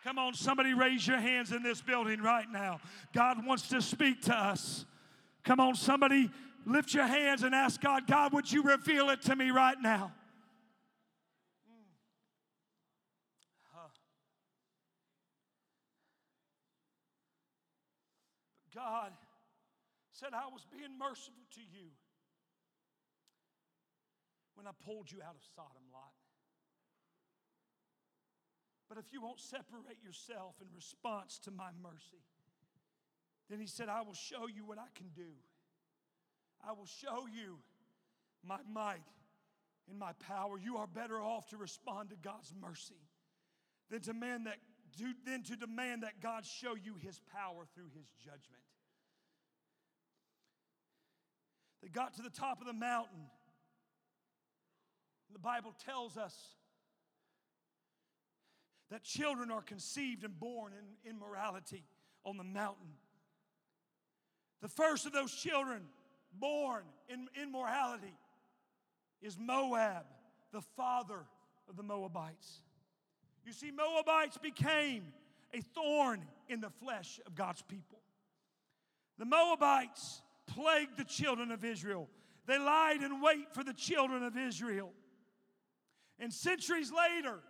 Come 0.04 0.18
on, 0.18 0.34
somebody 0.34 0.74
raise 0.74 1.06
your 1.06 1.18
hands 1.18 1.50
in 1.50 1.62
this 1.62 1.80
building 1.80 2.20
right 2.20 2.46
now. 2.52 2.78
God 3.14 3.44
wants 3.46 3.68
to 3.68 3.80
speak 3.80 4.20
to 4.22 4.37
us. 4.37 4.84
Come 5.44 5.60
on, 5.60 5.74
somebody 5.74 6.30
lift 6.66 6.92
your 6.92 7.06
hands 7.06 7.42
and 7.42 7.54
ask 7.54 7.80
God, 7.80 8.06
God, 8.06 8.32
would 8.34 8.50
you 8.50 8.62
reveal 8.62 9.08
it 9.08 9.22
to 9.22 9.37
me 9.37 9.50
right 9.50 9.76
now? 9.80 10.12
God 18.74 19.12
said, 20.10 20.30
I 20.34 20.46
was 20.52 20.66
being 20.70 20.98
merciful 20.98 21.46
to 21.54 21.60
you 21.60 21.90
when 24.54 24.66
I 24.66 24.70
pulled 24.84 25.10
you 25.10 25.18
out 25.22 25.34
of 25.34 25.42
Sodom, 25.54 25.87
Lot. 25.92 26.14
But 28.88 28.98
if 28.98 29.04
you 29.12 29.22
won't 29.22 29.40
separate 29.40 30.02
yourself 30.04 30.54
in 30.60 30.68
response 30.74 31.38
to 31.44 31.50
my 31.50 31.70
mercy, 31.82 32.22
then 33.50 33.60
he 33.60 33.66
said, 33.66 33.88
I 33.88 34.02
will 34.02 34.14
show 34.14 34.46
you 34.46 34.64
what 34.64 34.78
I 34.78 34.88
can 34.94 35.08
do. 35.14 35.32
I 36.66 36.72
will 36.72 36.87
show 36.87 37.26
you 37.26 37.58
my 38.46 38.58
might 38.72 39.02
and 39.88 39.98
my 39.98 40.12
power. 40.26 40.58
You 40.58 40.76
are 40.78 40.87
better 40.87 41.20
off 41.20 41.48
to 41.50 41.56
respond 41.56 42.10
to 42.10 42.16
God's 42.16 42.52
mercy 42.60 43.00
than 43.90 44.00
to, 44.02 44.14
man 44.14 44.44
that, 44.44 44.58
than 45.26 45.42
to 45.44 45.57
demand 45.57 46.02
that 46.02 46.20
God 46.20 46.44
show 46.44 46.74
you 46.74 46.94
his 47.00 47.20
power 47.33 47.64
through 47.74 47.90
his 47.96 48.07
judgment. 48.24 48.62
They 51.83 51.88
got 51.88 52.14
to 52.14 52.22
the 52.22 52.30
top 52.30 52.61
of 52.61 52.66
the 52.66 52.72
mountain. 52.72 53.26
The 55.33 55.38
Bible 55.38 55.74
tells 55.85 56.16
us 56.16 56.35
that 58.90 59.02
children 59.02 59.50
are 59.50 59.62
conceived 59.62 60.24
and 60.24 60.38
born 60.38 60.72
in 60.72 61.11
immorality 61.11 61.85
on 62.24 62.37
the 62.37 62.44
mountain. 62.44 62.94
The 64.62 64.68
first 64.68 65.04
of 65.04 65.12
those 65.12 65.35
children 65.35 65.83
born 66.33 66.85
in 67.09 67.28
immorality 67.42 68.14
is 69.20 69.37
Moab, 69.38 70.04
the 70.52 70.62
father 70.62 71.26
of 71.68 71.76
the 71.76 71.83
Moabites. 71.83 72.62
You 73.44 73.52
see, 73.52 73.70
Moabites 73.70 74.38
became 74.38 75.12
a 75.52 75.61
thorn 75.61 76.24
in 76.48 76.61
the 76.61 76.70
flesh 76.70 77.20
of 77.26 77.35
God's 77.35 77.62
people. 77.62 77.98
The 79.18 79.24
Moabites 79.24 80.22
plagued 80.46 80.96
the 80.96 81.04
children 81.04 81.50
of 81.50 81.64
Israel. 81.64 82.09
They 82.46 82.59
lied 82.59 83.02
in 83.02 83.20
wait 83.20 83.52
for 83.52 83.62
the 83.62 83.72
children 83.72 84.22
of 84.22 84.37
Israel. 84.37 84.92
And 86.18 86.33
centuries 86.33 86.92
later, 86.92 87.40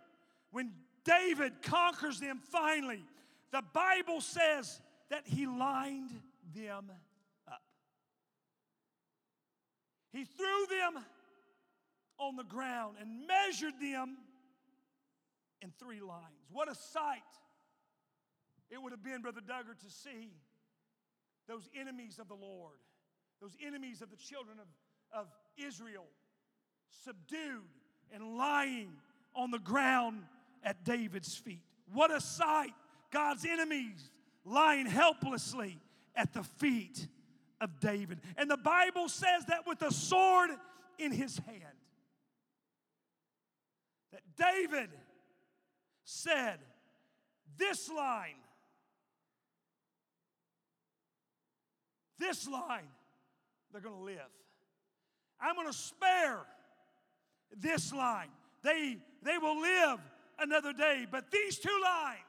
when 0.51 0.71
David 1.03 1.61
conquers 1.61 2.19
them 2.19 2.39
finally, 2.51 3.03
the 3.51 3.63
Bible 3.73 4.21
says 4.21 4.81
that 5.09 5.23
he 5.25 5.45
lined 5.47 6.11
them 6.55 6.91
up. 7.47 7.61
He 10.11 10.25
threw 10.25 10.65
them 10.69 11.03
on 12.17 12.35
the 12.35 12.43
ground 12.43 12.97
and 13.01 13.27
measured 13.27 13.73
them 13.81 14.17
in 15.65 15.71
three 15.79 15.99
lines. 15.99 16.45
What 16.51 16.71
a 16.71 16.75
sight 16.75 17.19
it 18.69 18.81
would 18.81 18.91
have 18.91 19.03
been, 19.03 19.21
Brother 19.21 19.41
Duggar, 19.41 19.77
to 19.79 19.89
see 19.89 20.31
those 21.47 21.67
enemies 21.79 22.19
of 22.19 22.27
the 22.27 22.35
Lord, 22.35 22.77
those 23.41 23.55
enemies 23.65 24.01
of 24.01 24.11
the 24.11 24.15
children 24.15 24.57
of, 24.59 24.67
of 25.19 25.27
Israel, 25.57 26.05
subdued 27.03 27.63
and 28.13 28.37
lying 28.37 28.93
on 29.35 29.51
the 29.51 29.59
ground 29.59 30.23
at 30.63 30.85
David's 30.85 31.35
feet. 31.35 31.63
What 31.91 32.11
a 32.11 32.21
sight! 32.21 32.71
God's 33.11 33.45
enemies 33.45 34.11
lying 34.43 34.85
helplessly 34.85 35.79
at 36.15 36.33
the 36.33 36.43
feet 36.43 37.07
of 37.59 37.79
David. 37.79 38.19
And 38.37 38.49
the 38.49 38.57
Bible 38.57 39.09
says 39.09 39.45
that 39.47 39.65
with 39.65 39.81
a 39.81 39.91
sword 39.91 40.51
in 40.99 41.11
his 41.11 41.37
hand, 41.37 41.63
that 44.11 44.21
David 44.37 44.89
said, 46.05 46.59
This 47.57 47.89
line, 47.89 48.39
this 52.17 52.47
line, 52.47 52.87
they're 53.71 53.81
gonna 53.81 54.03
live. 54.03 54.19
I'm 55.41 55.55
gonna 55.55 55.73
spare 55.73 56.39
this 57.57 57.91
line. 57.91 58.29
They, 58.63 58.97
they 59.23 59.37
will 59.37 59.59
live 59.59 59.99
another 60.39 60.73
day. 60.73 61.05
But 61.09 61.29
these 61.31 61.59
two 61.59 61.77
lines, 61.83 62.19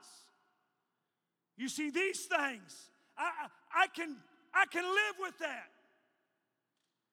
you 1.57 1.69
see, 1.69 1.91
these 1.91 2.21
things, 2.27 2.91
I, 3.17 3.31
I, 3.75 3.87
can, 3.89 4.17
I 4.53 4.67
can 4.67 4.85
live 4.85 5.15
with 5.21 5.39
that. 5.39 5.69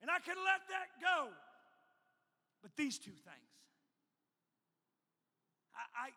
And 0.01 0.11
I 0.11 0.19
can 0.19 0.35
let 0.35 0.67
that 0.69 0.99
go. 1.01 1.29
But 2.61 2.71
these 2.75 2.97
two 2.97 3.11
things, 3.11 3.53
I, 5.73 6.07
I, 6.07 6.09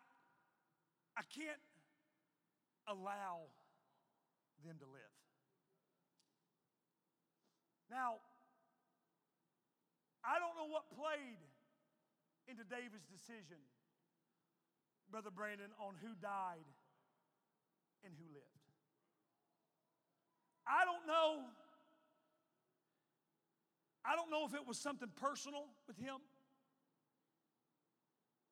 I 1.17 1.25
can't 1.33 1.57
allow 2.85 3.49
them 4.63 4.77
to 4.77 4.85
live. 4.85 5.17
Now, 7.89 8.21
I 10.21 10.37
don't 10.37 10.53
know 10.53 10.69
what 10.69 10.85
played 10.93 11.41
into 12.45 12.63
David's 12.63 13.09
decision, 13.09 13.57
Brother 15.09 15.31
Brandon, 15.33 15.73
on 15.81 15.95
who 16.05 16.13
died 16.21 16.67
and 18.05 18.13
who 18.13 18.27
lived. 18.29 18.45
I 20.67 20.85
don't 20.85 21.07
know. 21.07 21.49
I 24.05 24.15
don't 24.15 24.29
know 24.29 24.45
if 24.45 24.53
it 24.53 24.67
was 24.67 24.77
something 24.77 25.09
personal 25.19 25.65
with 25.87 25.97
him. 25.97 26.21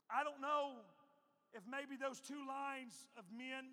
I 0.10 0.24
don't 0.24 0.42
know 0.42 0.82
if 1.56 1.64
maybe 1.72 1.96
those 1.96 2.20
two 2.20 2.46
lines 2.46 3.08
of 3.18 3.24
men 3.32 3.72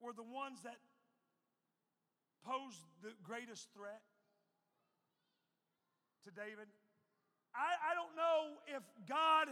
were 0.00 0.12
the 0.12 0.22
ones 0.22 0.60
that 0.64 0.76
posed 2.44 2.78
the 3.02 3.10
greatest 3.24 3.68
threat 3.74 4.02
to 6.24 6.30
David. 6.30 6.68
I, 7.54 7.92
I 7.92 7.94
don't 7.94 8.14
know 8.16 8.58
if 8.66 8.82
God 9.08 9.48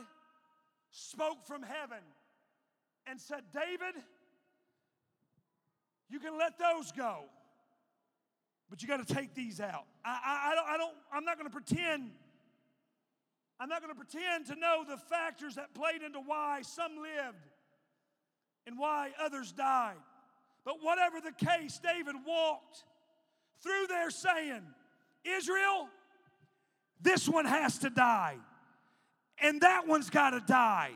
spoke 0.90 1.46
from 1.46 1.62
heaven 1.62 2.04
and 3.06 3.18
said, 3.18 3.42
David, 3.52 4.02
you 6.10 6.20
can 6.20 6.36
let 6.36 6.58
those 6.58 6.92
go, 6.92 7.24
but 8.68 8.82
you 8.82 8.88
got 8.88 9.06
to 9.06 9.14
take 9.14 9.34
these 9.34 9.60
out. 9.60 9.86
I, 10.04 10.10
I, 10.24 10.52
I, 10.52 10.54
don't, 10.54 10.68
I 10.68 10.76
don't, 10.76 10.94
I'm 11.12 11.24
not 11.24 11.38
going 11.38 11.48
to 11.48 11.52
pretend. 11.52 12.10
I'm 13.60 13.68
not 13.68 13.82
going 13.82 13.94
to 13.94 13.98
pretend 13.98 14.46
to 14.46 14.56
know 14.56 14.84
the 14.88 14.96
factors 14.96 15.56
that 15.56 15.74
played 15.74 16.02
into 16.02 16.18
why 16.18 16.62
some 16.62 16.96
lived 16.96 17.44
and 18.66 18.78
why 18.78 19.10
others 19.22 19.52
died. 19.52 19.98
But 20.64 20.76
whatever 20.82 21.20
the 21.20 21.32
case, 21.32 21.78
David 21.78 22.14
walked 22.26 22.84
through 23.62 23.86
there 23.88 24.10
saying, 24.10 24.62
Israel, 25.26 25.88
this 27.02 27.28
one 27.28 27.44
has 27.44 27.78
to 27.78 27.90
die. 27.90 28.36
And 29.42 29.60
that 29.60 29.86
one's 29.86 30.08
got 30.08 30.30
to 30.30 30.40
die. 30.40 30.92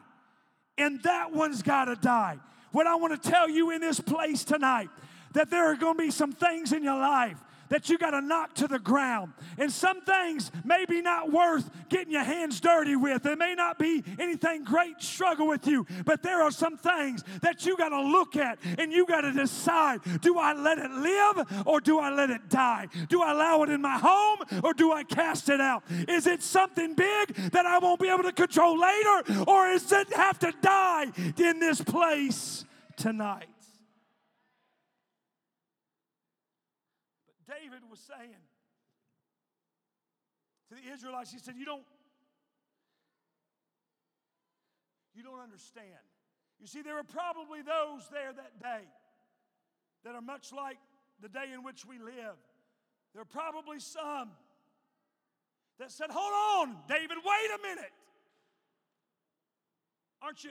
And 0.78 1.02
that 1.02 1.32
one's 1.32 1.62
got 1.62 1.84
to 1.86 1.96
die. 1.96 2.38
What 2.72 2.86
I 2.86 2.96
want 2.96 3.22
to 3.22 3.30
tell 3.30 3.48
you 3.48 3.70
in 3.72 3.82
this 3.82 4.00
place 4.00 4.42
tonight 4.42 4.88
that 5.34 5.50
there 5.50 5.70
are 5.70 5.76
going 5.76 5.96
to 5.96 6.02
be 6.02 6.10
some 6.10 6.32
things 6.32 6.72
in 6.72 6.82
your 6.82 6.98
life 6.98 7.38
that 7.74 7.88
you 7.88 7.98
got 7.98 8.10
to 8.10 8.20
knock 8.20 8.54
to 8.54 8.68
the 8.68 8.78
ground. 8.78 9.32
And 9.58 9.70
some 9.70 10.00
things 10.02 10.52
may 10.64 10.84
be 10.84 11.02
not 11.02 11.32
worth 11.32 11.68
getting 11.88 12.12
your 12.12 12.22
hands 12.22 12.60
dirty 12.60 12.94
with. 12.94 13.26
It 13.26 13.36
may 13.36 13.56
not 13.56 13.80
be 13.80 14.04
anything 14.16 14.62
great 14.62 15.02
struggle 15.02 15.48
with 15.48 15.66
you, 15.66 15.84
but 16.04 16.22
there 16.22 16.40
are 16.40 16.52
some 16.52 16.76
things 16.76 17.24
that 17.42 17.66
you 17.66 17.76
got 17.76 17.88
to 17.88 18.00
look 18.00 18.36
at 18.36 18.60
and 18.78 18.92
you 18.92 19.04
got 19.06 19.22
to 19.22 19.32
decide 19.32 20.02
do 20.20 20.38
I 20.38 20.52
let 20.52 20.78
it 20.78 20.88
live 20.92 21.66
or 21.66 21.80
do 21.80 21.98
I 21.98 22.10
let 22.10 22.30
it 22.30 22.48
die? 22.48 22.86
Do 23.08 23.22
I 23.22 23.32
allow 23.32 23.64
it 23.64 23.70
in 23.70 23.82
my 23.82 23.98
home 23.98 24.38
or 24.62 24.72
do 24.72 24.92
I 24.92 25.02
cast 25.02 25.48
it 25.48 25.60
out? 25.60 25.82
Is 25.90 26.28
it 26.28 26.44
something 26.44 26.94
big 26.94 27.34
that 27.50 27.66
I 27.66 27.80
won't 27.80 28.00
be 28.00 28.08
able 28.08 28.22
to 28.22 28.32
control 28.32 28.78
later 28.78 29.42
or 29.48 29.72
does 29.72 29.90
it 29.90 30.12
have 30.12 30.38
to 30.38 30.52
die 30.62 31.06
in 31.36 31.58
this 31.58 31.80
place 31.80 32.64
tonight? 32.96 33.48
David 37.64 37.83
was 37.94 38.10
saying 38.10 38.42
to 40.68 40.74
the 40.74 40.92
Israelites, 40.92 41.30
he 41.30 41.38
said, 41.38 41.54
You 41.56 41.64
don't, 41.64 41.84
you 45.14 45.22
don't 45.22 45.38
understand. 45.38 46.02
You 46.58 46.66
see, 46.66 46.82
there 46.82 46.94
were 46.94 47.04
probably 47.04 47.62
those 47.62 48.08
there 48.10 48.32
that 48.32 48.58
day 48.60 48.82
that 50.02 50.16
are 50.16 50.20
much 50.20 50.52
like 50.52 50.78
the 51.22 51.28
day 51.28 51.52
in 51.54 51.62
which 51.62 51.86
we 51.86 52.00
live. 52.00 52.34
There 53.12 53.22
are 53.22 53.30
probably 53.30 53.78
some 53.78 54.32
that 55.78 55.92
said, 55.92 56.10
Hold 56.10 56.68
on, 56.68 56.76
David, 56.88 57.18
wait 57.24 57.50
a 57.54 57.62
minute. 57.62 57.92
Aren't 60.20 60.42
you, 60.42 60.50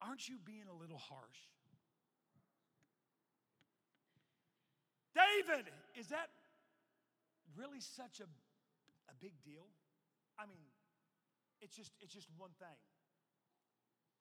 aren't 0.00 0.28
you 0.28 0.36
being 0.46 0.68
a 0.70 0.80
little 0.80 0.98
harsh? 0.98 1.40
David, 5.18 5.66
is 5.98 6.08
that 6.08 6.28
really 7.56 7.80
such 7.80 8.20
a, 8.20 8.24
a 8.24 9.14
big 9.20 9.32
deal? 9.44 9.66
I 10.38 10.46
mean, 10.46 10.62
it's 11.60 11.74
just 11.74 11.92
it's 12.00 12.14
just 12.14 12.28
one 12.36 12.50
thing. 12.58 12.78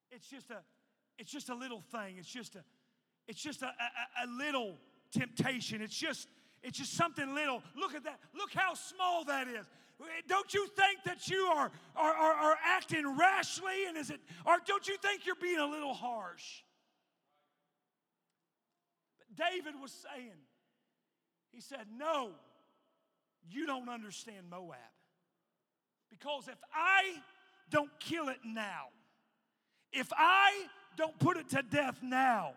It's 0.10 0.28
just 0.28 0.50
a 0.50 0.62
it's 1.20 1.32
just 1.32 1.50
a 1.50 1.56
little 1.56 1.82
thing. 1.92 2.16
It's 2.18 2.32
just 2.32 2.56
a 2.56 2.64
it's 3.28 3.42
just 3.42 3.62
a, 3.62 3.68
a, 3.68 4.26
a 4.26 4.28
little 4.28 4.78
temptation. 5.12 5.82
It's 5.82 5.96
just 5.96 6.28
it's 6.64 6.78
just 6.78 6.94
something 6.94 7.36
little. 7.36 7.62
Look 7.76 7.94
at 7.94 8.04
that. 8.06 8.20
Look 8.34 8.54
how 8.54 8.74
small 8.74 9.24
that 9.26 9.48
is. 9.48 9.68
Don't 10.28 10.54
you 10.54 10.68
think 10.68 11.04
that 11.06 11.28
you 11.28 11.50
are, 11.56 11.72
are, 11.96 12.14
are, 12.14 12.34
are 12.34 12.56
acting 12.64 13.18
rashly? 13.18 13.88
And 13.88 13.98
is 13.98 14.12
it, 14.12 14.20
or 14.46 14.58
don't 14.66 14.88
you 14.88 14.96
think 14.98 15.26
you're 15.26 15.36
being 15.42 15.58
a 15.58 15.66
little 15.66 15.94
harsh? 15.94 16.62
But 19.18 19.46
David 19.52 19.74
was 19.82 19.92
saying, 19.92 20.38
he 21.52 21.62
said, 21.62 21.88
No, 21.98 22.32
you 23.50 23.66
don't 23.66 23.90
understand 23.90 24.50
Moab. 24.50 24.78
Because 26.10 26.48
if 26.48 26.58
I 26.74 27.22
don't 27.70 27.92
kill 28.00 28.30
it 28.30 28.40
now, 28.46 28.86
if 29.92 30.12
I 30.18 30.68
don't 30.96 31.18
put 31.20 31.38
it 31.38 31.50
to 31.50 31.62
death 31.62 32.00
now, 32.02 32.54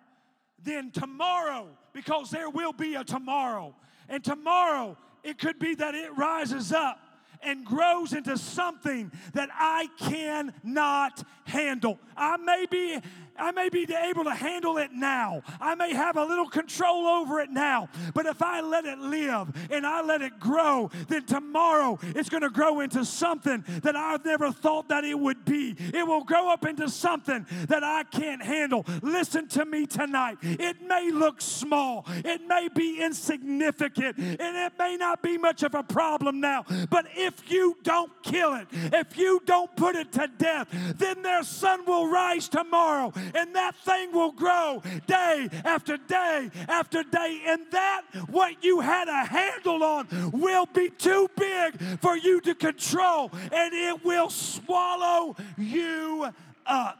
then 0.62 0.90
tomorrow, 0.90 1.68
because 1.92 2.30
there 2.30 2.50
will 2.50 2.72
be 2.72 2.94
a 2.94 3.04
tomorrow, 3.04 3.74
and 4.08 4.22
tomorrow 4.22 4.96
it 5.22 5.38
could 5.38 5.58
be 5.58 5.74
that 5.74 5.94
it 5.94 6.16
rises 6.16 6.72
up 6.72 6.98
and 7.42 7.64
grows 7.64 8.12
into 8.12 8.36
something 8.36 9.10
that 9.32 9.48
I 9.52 9.88
cannot 9.98 11.22
handle. 11.44 11.98
I 12.16 12.36
may 12.36 12.66
be 12.70 12.98
I 13.40 13.52
may 13.52 13.68
be 13.68 13.86
able 13.92 14.24
to 14.24 14.34
handle 14.34 14.78
it 14.78 14.92
now. 14.92 15.42
I 15.60 15.74
may 15.74 15.94
have 15.94 16.16
a 16.16 16.24
little 16.24 16.48
control 16.48 17.06
over 17.06 17.40
it 17.40 17.50
now. 17.50 17.88
But 18.14 18.26
if 18.26 18.42
I 18.42 18.60
let 18.60 18.84
it 18.84 18.98
live 18.98 19.48
and 19.70 19.86
I 19.86 20.02
let 20.02 20.22
it 20.22 20.38
grow, 20.38 20.90
then 21.08 21.24
tomorrow 21.24 21.98
it's 22.02 22.28
going 22.28 22.42
to 22.42 22.50
grow 22.50 22.80
into 22.80 23.04
something 23.04 23.64
that 23.82 23.96
I've 23.96 24.24
never 24.24 24.52
thought 24.52 24.88
that 24.88 25.04
it 25.04 25.18
would 25.18 25.44
be. 25.44 25.74
It 25.78 26.06
will 26.06 26.24
grow 26.24 26.50
up 26.50 26.66
into 26.66 26.88
something 26.88 27.46
that 27.68 27.82
I 27.82 28.04
can't 28.04 28.42
handle. 28.42 28.84
Listen 29.02 29.48
to 29.48 29.64
me 29.64 29.86
tonight. 29.86 30.38
It 30.42 30.82
may 30.82 31.10
look 31.10 31.40
small, 31.40 32.04
it 32.08 32.46
may 32.46 32.68
be 32.74 33.00
insignificant, 33.00 34.18
and 34.18 34.56
it 34.56 34.72
may 34.78 34.96
not 34.96 35.22
be 35.22 35.38
much 35.38 35.62
of 35.62 35.74
a 35.74 35.82
problem 35.82 36.40
now. 36.40 36.64
But 36.90 37.06
if 37.14 37.50
you 37.50 37.76
don't 37.82 38.10
kill 38.22 38.54
it, 38.54 38.66
if 38.72 39.16
you 39.16 39.40
don't 39.46 39.74
put 39.76 39.96
it 39.96 40.12
to 40.12 40.28
death, 40.38 40.68
then 40.96 41.22
their 41.22 41.42
sun 41.42 41.84
will 41.86 42.10
rise 42.10 42.48
tomorrow 42.48 43.12
and 43.34 43.54
that 43.54 43.74
thing 43.76 44.12
will 44.12 44.32
grow 44.32 44.82
day 45.06 45.48
after 45.64 45.96
day 45.96 46.50
after 46.68 47.02
day. 47.02 47.40
And 47.46 47.62
that, 47.70 48.02
what 48.28 48.62
you 48.62 48.80
had 48.80 49.08
a 49.08 49.24
handle 49.24 49.82
on, 49.82 50.08
will 50.32 50.66
be 50.66 50.90
too 50.90 51.28
big 51.36 51.80
for 52.00 52.16
you 52.16 52.40
to 52.42 52.54
control, 52.54 53.30
and 53.32 53.74
it 53.74 54.04
will 54.04 54.30
swallow 54.30 55.36
you 55.58 56.28
up. 56.66 56.98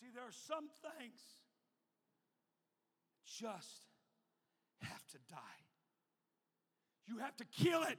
See, 0.00 0.08
there 0.14 0.24
are 0.24 0.32
some 0.32 0.68
things 0.98 1.20
just 3.24 3.82
have 4.82 5.06
to 5.08 5.18
die. 5.30 5.36
You 7.06 7.18
have 7.18 7.36
to 7.36 7.44
kill 7.44 7.82
it 7.84 7.98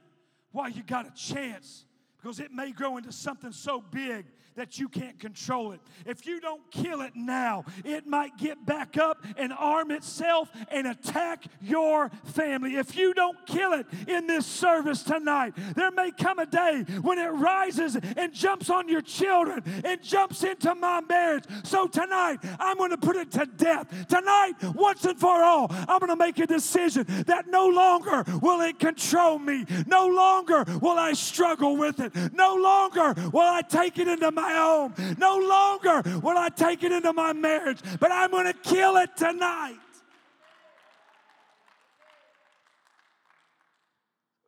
while 0.52 0.68
you 0.68 0.82
got 0.82 1.06
a 1.06 1.12
chance 1.12 1.84
because 2.16 2.40
it 2.40 2.52
may 2.52 2.72
grow 2.72 2.96
into 2.96 3.12
something 3.12 3.52
so 3.52 3.80
big 3.80 4.26
that 4.56 4.78
you 4.78 4.88
can't 4.88 5.18
control 5.18 5.72
it. 5.72 5.80
If 6.06 6.26
you 6.26 6.40
don't 6.40 6.62
kill 6.70 7.00
it 7.02 7.12
now, 7.14 7.64
it 7.84 8.06
might 8.06 8.36
get 8.36 8.64
back 8.66 8.98
up 8.98 9.24
and 9.36 9.52
arm 9.52 9.90
itself 9.90 10.50
and 10.70 10.86
attack 10.86 11.44
your 11.60 12.10
family. 12.24 12.76
If 12.76 12.96
you 12.96 13.14
don't 13.14 13.38
kill 13.46 13.72
it 13.72 13.86
in 14.08 14.26
this 14.26 14.46
service 14.46 15.02
tonight, 15.02 15.54
there 15.74 15.90
may 15.90 16.10
come 16.10 16.38
a 16.38 16.46
day 16.46 16.84
when 17.00 17.18
it 17.18 17.28
rises 17.28 17.96
and 18.16 18.32
jumps 18.32 18.70
on 18.70 18.88
your 18.88 19.02
children 19.02 19.62
and 19.84 20.02
jumps 20.02 20.42
into 20.42 20.74
my 20.74 21.00
marriage. 21.00 21.44
So 21.64 21.86
tonight, 21.86 22.38
I'm 22.58 22.76
going 22.76 22.90
to 22.90 22.98
put 22.98 23.16
it 23.16 23.30
to 23.32 23.46
death. 23.46 24.08
Tonight, 24.08 24.54
once 24.74 25.04
and 25.04 25.18
for 25.18 25.42
all, 25.42 25.66
I'm 25.70 25.98
going 26.00 26.08
to 26.08 26.16
make 26.16 26.38
a 26.38 26.46
decision 26.46 27.04
that 27.26 27.48
no 27.48 27.68
longer 27.68 28.24
will 28.42 28.60
it 28.62 28.78
control 28.78 29.38
me. 29.38 29.64
No 29.86 30.06
longer 30.06 30.64
will 30.80 30.98
I 30.98 31.12
struggle 31.12 31.76
with 31.76 32.00
it. 32.00 32.12
No 32.32 32.56
longer 32.56 33.14
will 33.32 33.40
I 33.40 33.62
take 33.62 33.98
it 33.98 34.08
into 34.08 34.30
my 34.30 34.39
home. 34.40 34.94
No 35.18 35.38
longer 35.38 36.02
will 36.20 36.36
I 36.36 36.48
take 36.48 36.82
it 36.82 36.92
into 36.92 37.12
my 37.12 37.32
marriage, 37.32 37.78
but 37.98 38.10
I'm 38.12 38.30
going 38.30 38.46
to 38.46 38.52
kill 38.52 38.96
it 38.96 39.16
tonight. 39.16 39.76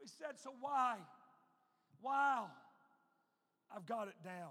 We 0.00 0.06
said, 0.06 0.38
So 0.42 0.50
why? 0.60 0.96
Wow, 2.02 2.46
I've 3.74 3.86
got 3.86 4.08
it 4.08 4.16
down. 4.24 4.50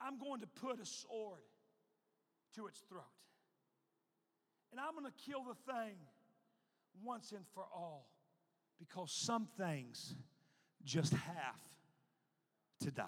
I'm 0.00 0.18
going 0.18 0.40
to 0.40 0.46
put 0.46 0.80
a 0.80 0.86
sword 0.86 1.40
to 2.56 2.66
its 2.66 2.80
throat. 2.88 3.04
And 4.70 4.80
I'm 4.80 4.92
going 4.94 5.06
to 5.06 5.30
kill 5.30 5.42
the 5.44 5.72
thing 5.72 5.94
once 7.02 7.32
and 7.32 7.44
for 7.54 7.64
all 7.74 8.06
because 8.78 9.12
some 9.12 9.46
things 9.58 10.14
just 10.84 11.12
have 11.12 11.60
to 12.80 12.90
die. 12.90 13.04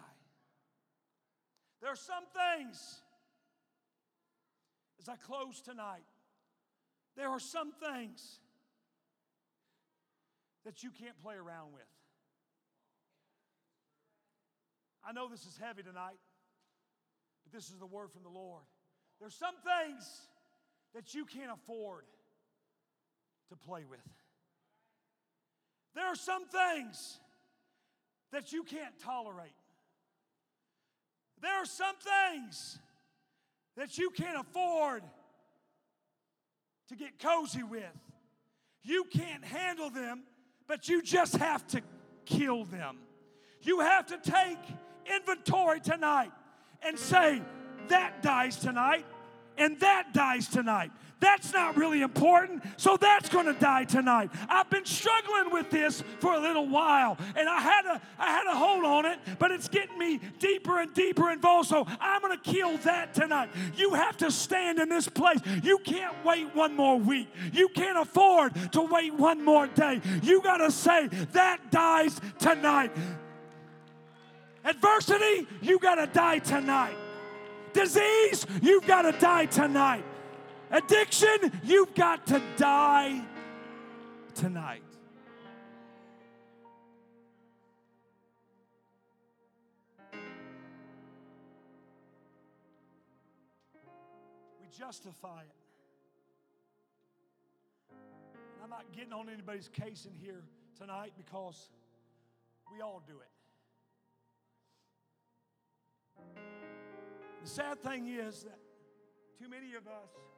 There 1.82 1.90
are 1.90 1.96
some 1.96 2.24
things, 2.32 3.02
as 5.00 5.08
I 5.08 5.16
close 5.16 5.60
tonight, 5.60 6.04
there 7.16 7.28
are 7.28 7.40
some 7.40 7.72
things 7.72 8.38
that 10.64 10.84
you 10.84 10.90
can't 10.92 11.20
play 11.20 11.34
around 11.34 11.72
with. 11.72 11.82
I 15.04 15.12
know 15.12 15.28
this 15.28 15.44
is 15.44 15.58
heavy 15.60 15.82
tonight, 15.82 16.20
but 17.42 17.52
this 17.52 17.68
is 17.68 17.78
the 17.78 17.86
word 17.86 18.12
from 18.12 18.22
the 18.22 18.28
Lord. 18.28 18.62
There's 19.20 19.34
some 19.34 19.56
things 19.56 20.08
that 20.94 21.14
you 21.14 21.24
can't 21.24 21.50
afford 21.50 22.04
to 23.48 23.56
play 23.56 23.84
with. 23.90 23.98
There 25.96 26.06
are 26.06 26.14
some 26.14 26.46
things 26.46 27.18
that 28.30 28.52
you 28.52 28.62
can't 28.62 28.96
tolerate. 29.00 29.50
There 31.42 31.54
are 31.60 31.66
some 31.66 31.96
things 31.96 32.78
that 33.76 33.98
you 33.98 34.10
can't 34.10 34.38
afford 34.38 35.02
to 36.88 36.96
get 36.96 37.18
cozy 37.18 37.64
with. 37.64 37.82
You 38.84 39.04
can't 39.04 39.44
handle 39.44 39.90
them, 39.90 40.22
but 40.68 40.88
you 40.88 41.02
just 41.02 41.36
have 41.36 41.66
to 41.68 41.82
kill 42.24 42.64
them. 42.64 42.98
You 43.62 43.80
have 43.80 44.06
to 44.06 44.18
take 44.18 44.58
inventory 45.06 45.80
tonight 45.80 46.30
and 46.82 46.98
say, 46.98 47.42
that 47.88 48.22
dies 48.22 48.56
tonight 48.56 49.04
and 49.58 49.78
that 49.80 50.12
dies 50.14 50.48
tonight. 50.48 50.90
That's 51.22 51.52
not 51.52 51.76
really 51.76 52.02
important, 52.02 52.64
so 52.76 52.96
that's 52.96 53.28
going 53.28 53.46
to 53.46 53.52
die 53.52 53.84
tonight. 53.84 54.32
I've 54.48 54.68
been 54.68 54.84
struggling 54.84 55.52
with 55.52 55.70
this 55.70 56.02
for 56.18 56.34
a 56.34 56.40
little 56.40 56.68
while, 56.68 57.16
and 57.36 57.48
I 57.48 57.60
had 57.60 57.86
a 57.86 58.00
I 58.18 58.26
had 58.32 58.48
a 58.48 58.56
hold 58.56 58.84
on 58.84 59.06
it, 59.06 59.20
but 59.38 59.52
it's 59.52 59.68
getting 59.68 59.96
me 59.96 60.18
deeper 60.40 60.80
and 60.80 60.92
deeper 60.92 61.30
involved. 61.30 61.68
So 61.68 61.86
I'm 62.00 62.22
going 62.22 62.36
to 62.36 62.42
kill 62.42 62.76
that 62.78 63.14
tonight. 63.14 63.50
You 63.76 63.94
have 63.94 64.16
to 64.16 64.32
stand 64.32 64.80
in 64.80 64.88
this 64.88 65.08
place. 65.08 65.38
You 65.62 65.78
can't 65.78 66.12
wait 66.24 66.52
one 66.56 66.74
more 66.74 66.98
week. 66.98 67.28
You 67.52 67.68
can't 67.68 67.98
afford 67.98 68.56
to 68.72 68.80
wait 68.80 69.14
one 69.14 69.44
more 69.44 69.68
day. 69.68 70.00
You 70.24 70.42
got 70.42 70.56
to 70.56 70.72
say 70.72 71.06
that 71.06 71.70
dies 71.70 72.20
tonight. 72.40 72.90
Adversity, 74.64 75.46
you 75.60 75.78
got 75.78 75.94
to 75.94 76.08
die 76.08 76.40
tonight. 76.40 76.96
Disease, 77.72 78.44
you've 78.60 78.88
got 78.88 79.02
to 79.02 79.12
die 79.12 79.46
tonight. 79.46 80.04
Addiction, 80.72 81.60
you've 81.62 81.94
got 81.94 82.26
to 82.28 82.40
die 82.56 83.22
tonight. 84.34 84.82
We 94.60 94.66
justify 94.78 95.42
it. 95.42 95.52
I'm 98.64 98.70
not 98.70 98.90
getting 98.96 99.12
on 99.12 99.28
anybody's 99.28 99.68
case 99.68 100.06
in 100.06 100.14
here 100.14 100.42
tonight 100.78 101.12
because 101.18 101.68
we 102.72 102.80
all 102.80 103.02
do 103.06 103.12
it. 103.12 103.28
The 107.42 107.48
sad 107.48 107.82
thing 107.82 108.08
is 108.08 108.44
that 108.44 108.58
too 109.38 109.50
many 109.50 109.74
of 109.74 109.86
us, 109.86 110.31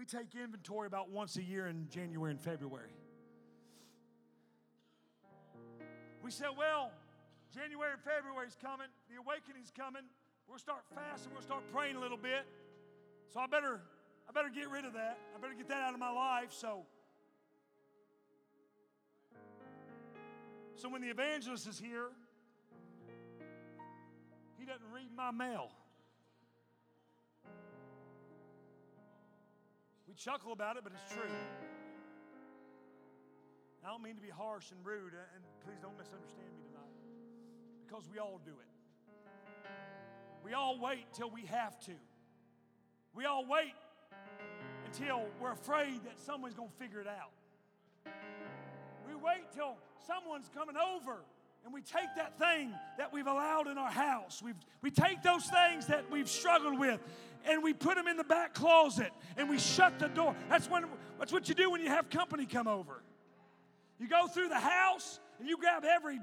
we 0.00 0.06
take 0.06 0.34
inventory 0.34 0.86
about 0.86 1.10
once 1.10 1.36
a 1.36 1.42
year 1.42 1.66
in 1.66 1.86
January 1.90 2.30
and 2.30 2.40
February. 2.40 2.88
We 6.24 6.30
said, 6.30 6.48
well, 6.56 6.90
January 7.54 7.92
and 7.92 8.00
February 8.00 8.46
is 8.46 8.56
coming, 8.56 8.86
the 9.10 9.20
awakening's 9.20 9.70
coming. 9.70 10.00
We'll 10.48 10.58
start 10.58 10.84
fasting, 10.94 11.32
we'll 11.34 11.42
start 11.42 11.64
praying 11.70 11.96
a 11.96 12.00
little 12.00 12.16
bit. 12.16 12.46
So 13.28 13.40
I 13.40 13.46
better, 13.46 13.82
I 14.26 14.32
better 14.32 14.48
get 14.48 14.70
rid 14.70 14.86
of 14.86 14.94
that. 14.94 15.18
I 15.36 15.38
better 15.38 15.52
get 15.52 15.68
that 15.68 15.82
out 15.82 15.92
of 15.92 16.00
my 16.00 16.10
life. 16.10 16.50
So, 16.50 16.86
so 20.76 20.88
when 20.88 21.02
the 21.02 21.10
evangelist 21.10 21.68
is 21.68 21.78
here, 21.78 22.06
He 24.58 24.64
doesn't 24.64 24.90
read 24.94 25.10
my 25.14 25.30
mail. 25.30 25.68
We 30.10 30.16
chuckle 30.16 30.50
about 30.50 30.76
it, 30.76 30.82
but 30.82 30.92
it's 30.92 31.14
true. 31.14 31.30
I 33.84 33.88
don't 33.88 34.02
mean 34.02 34.16
to 34.16 34.20
be 34.20 34.28
harsh 34.28 34.72
and 34.72 34.84
rude, 34.84 35.14
uh, 35.14 35.36
and 35.36 35.44
please 35.64 35.78
don't 35.80 35.96
misunderstand 35.96 36.50
me 36.50 36.66
tonight, 36.66 36.90
because 37.86 38.08
we 38.12 38.18
all 38.18 38.40
do 38.44 38.50
it. 38.50 39.70
We 40.44 40.52
all 40.52 40.80
wait 40.80 41.06
till 41.12 41.30
we 41.30 41.42
have 41.42 41.78
to. 41.86 41.92
We 43.14 43.24
all 43.24 43.46
wait 43.46 43.72
until 44.84 45.26
we're 45.40 45.52
afraid 45.52 46.02
that 46.02 46.18
someone's 46.18 46.56
going 46.56 46.70
to 46.70 46.76
figure 46.84 47.00
it 47.00 47.06
out. 47.06 47.30
We 49.06 49.14
wait 49.14 49.46
till 49.54 49.76
someone's 50.08 50.50
coming 50.52 50.74
over 50.76 51.18
and 51.64 51.74
we 51.74 51.82
take 51.82 52.14
that 52.16 52.38
thing 52.38 52.72
that 52.98 53.12
we've 53.12 53.26
allowed 53.26 53.66
in 53.66 53.78
our 53.78 53.90
house. 53.90 54.42
we 54.42 54.52
we 54.82 54.90
take 54.90 55.22
those 55.22 55.44
things 55.46 55.86
that 55.86 56.10
we've 56.10 56.28
struggled 56.28 56.78
with 56.78 57.00
and 57.44 57.62
we 57.62 57.72
put 57.72 57.96
them 57.96 58.06
in 58.06 58.16
the 58.16 58.24
back 58.24 58.54
closet 58.54 59.12
and 59.36 59.48
we 59.48 59.58
shut 59.58 59.98
the 59.98 60.08
door. 60.08 60.34
That's, 60.48 60.68
when, 60.68 60.84
that's 61.18 61.32
what 61.32 61.48
you 61.48 61.54
do 61.54 61.70
when 61.70 61.80
you 61.80 61.88
have 61.88 62.10
company 62.10 62.46
come 62.46 62.68
over. 62.68 63.02
You 63.98 64.08
go 64.08 64.26
through 64.26 64.48
the 64.48 64.58
house 64.58 65.20
and 65.38 65.48
you 65.48 65.56
grab 65.56 65.84
every 65.84 66.20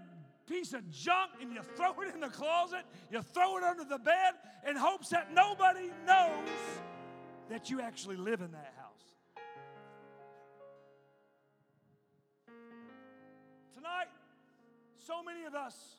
piece 0.47 0.73
of 0.73 0.89
junk 0.89 1.31
and 1.41 1.51
you 1.51 1.61
throw 1.75 1.93
it 2.01 2.13
in 2.13 2.19
the 2.19 2.29
closet, 2.29 2.83
you 3.11 3.21
throw 3.21 3.57
it 3.57 3.63
under 3.63 3.83
the 3.83 3.99
bed 3.99 4.33
in 4.67 4.75
hopes 4.75 5.09
that 5.09 5.33
nobody 5.33 5.91
knows 6.05 6.49
that 7.49 7.69
you 7.69 7.81
actually 7.81 8.17
live 8.17 8.41
in 8.41 8.51
that 8.51 8.73
house. 8.77 8.87
Tonight, 13.73 14.07
so 15.07 15.23
many 15.23 15.45
of 15.45 15.55
us 15.55 15.95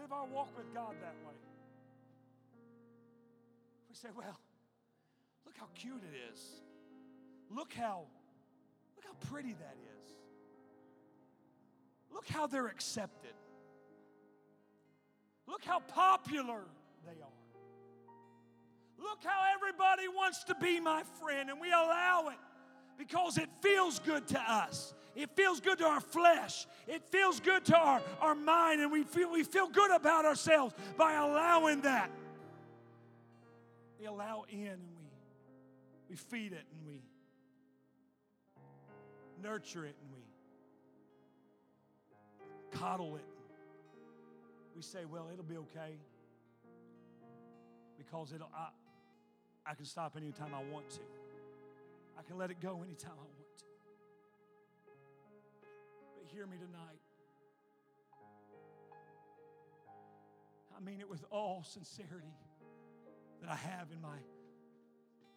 live 0.00 0.12
our 0.12 0.26
walk 0.26 0.56
with 0.56 0.72
God 0.72 0.94
that 1.00 1.16
way. 1.26 1.34
We 3.88 3.96
say, 3.96 4.10
well, 4.16 4.38
look 5.44 5.56
how 5.58 5.66
cute 5.74 6.00
it 6.12 6.32
is. 6.32 6.40
Look 7.50 7.72
how 7.72 8.04
look 8.94 9.04
how 9.04 9.28
pretty 9.28 9.54
that 9.54 9.76
is. 10.04 10.12
Look 12.12 12.28
how 12.28 12.46
they're 12.46 12.68
accepted. 12.68 13.34
Look 15.48 15.64
how 15.64 15.80
popular 15.80 16.60
they 17.04 17.20
are. 17.20 17.38
Look 19.00 19.24
how 19.24 19.46
everybody 19.56 20.06
wants 20.06 20.44
to 20.44 20.54
be 20.54 20.78
my 20.78 21.02
friend, 21.20 21.50
and 21.50 21.60
we 21.60 21.72
allow 21.72 22.28
it 22.28 22.38
because 22.96 23.36
it 23.36 23.48
feels 23.60 23.98
good 23.98 24.28
to 24.28 24.40
us. 24.40 24.94
It 25.14 25.30
feels 25.36 25.60
good 25.60 25.78
to 25.78 25.84
our 25.84 26.00
flesh. 26.00 26.66
It 26.86 27.02
feels 27.10 27.38
good 27.40 27.64
to 27.66 27.76
our, 27.76 28.00
our 28.20 28.34
mind, 28.34 28.80
and 28.80 28.90
we 28.90 29.04
feel, 29.04 29.30
we 29.30 29.42
feel 29.42 29.68
good 29.68 29.90
about 29.90 30.24
ourselves 30.24 30.74
by 30.96 31.14
allowing 31.14 31.82
that. 31.82 32.10
We 34.00 34.06
allow 34.06 34.44
in 34.48 34.66
and 34.66 34.96
we, 34.98 35.06
we 36.10 36.16
feed 36.16 36.52
it 36.52 36.64
and 36.72 36.86
we 36.86 37.02
nurture 39.42 39.84
it 39.84 39.94
and 40.00 40.10
we 40.12 40.22
coddle 42.78 43.16
it. 43.16 43.24
We 44.74 44.82
say, 44.82 45.04
well, 45.04 45.28
it'll 45.30 45.44
be 45.44 45.58
okay 45.58 45.98
because 47.98 48.32
it'll, 48.32 48.50
I, 48.54 48.68
I 49.70 49.74
can 49.74 49.84
stop 49.84 50.16
anytime 50.16 50.54
I 50.54 50.72
want 50.72 50.88
to. 50.90 51.00
I 52.18 52.22
can 52.22 52.38
let 52.38 52.50
it 52.50 52.60
go 52.60 52.82
anytime 52.82 53.12
I 53.12 53.24
want 53.24 53.41
hear 56.32 56.46
me 56.46 56.56
tonight. 56.56 57.00
I 60.74 60.80
mean 60.80 61.00
it 61.00 61.08
with 61.08 61.24
all 61.30 61.62
sincerity 61.62 62.34
that 63.42 63.50
I 63.50 63.56
have 63.56 63.88
in 63.92 64.00
my 64.00 64.16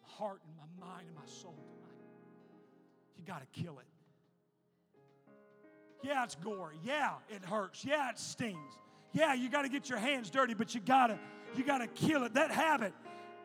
heart 0.02 0.40
and 0.46 0.56
my 0.56 0.86
mind 0.86 1.06
and 1.06 1.14
my 1.14 1.26
soul 1.26 1.54
tonight. 1.54 2.00
You 3.18 3.24
got 3.24 3.40
to 3.40 3.60
kill 3.60 3.78
it. 3.78 3.86
Yeah, 6.02 6.24
it's 6.24 6.36
gory. 6.36 6.76
Yeah, 6.84 7.12
it 7.28 7.44
hurts. 7.44 7.84
Yeah, 7.84 8.10
it 8.10 8.18
stings. 8.18 8.78
Yeah, 9.12 9.34
you 9.34 9.50
got 9.50 9.62
to 9.62 9.68
get 9.68 9.88
your 9.88 9.98
hands 9.98 10.30
dirty, 10.30 10.54
but 10.54 10.74
you 10.74 10.80
got 10.80 11.08
to 11.08 11.18
you 11.56 11.64
got 11.64 11.78
to 11.78 11.88
kill 11.88 12.24
it. 12.24 12.34
That 12.34 12.50
habit 12.50 12.92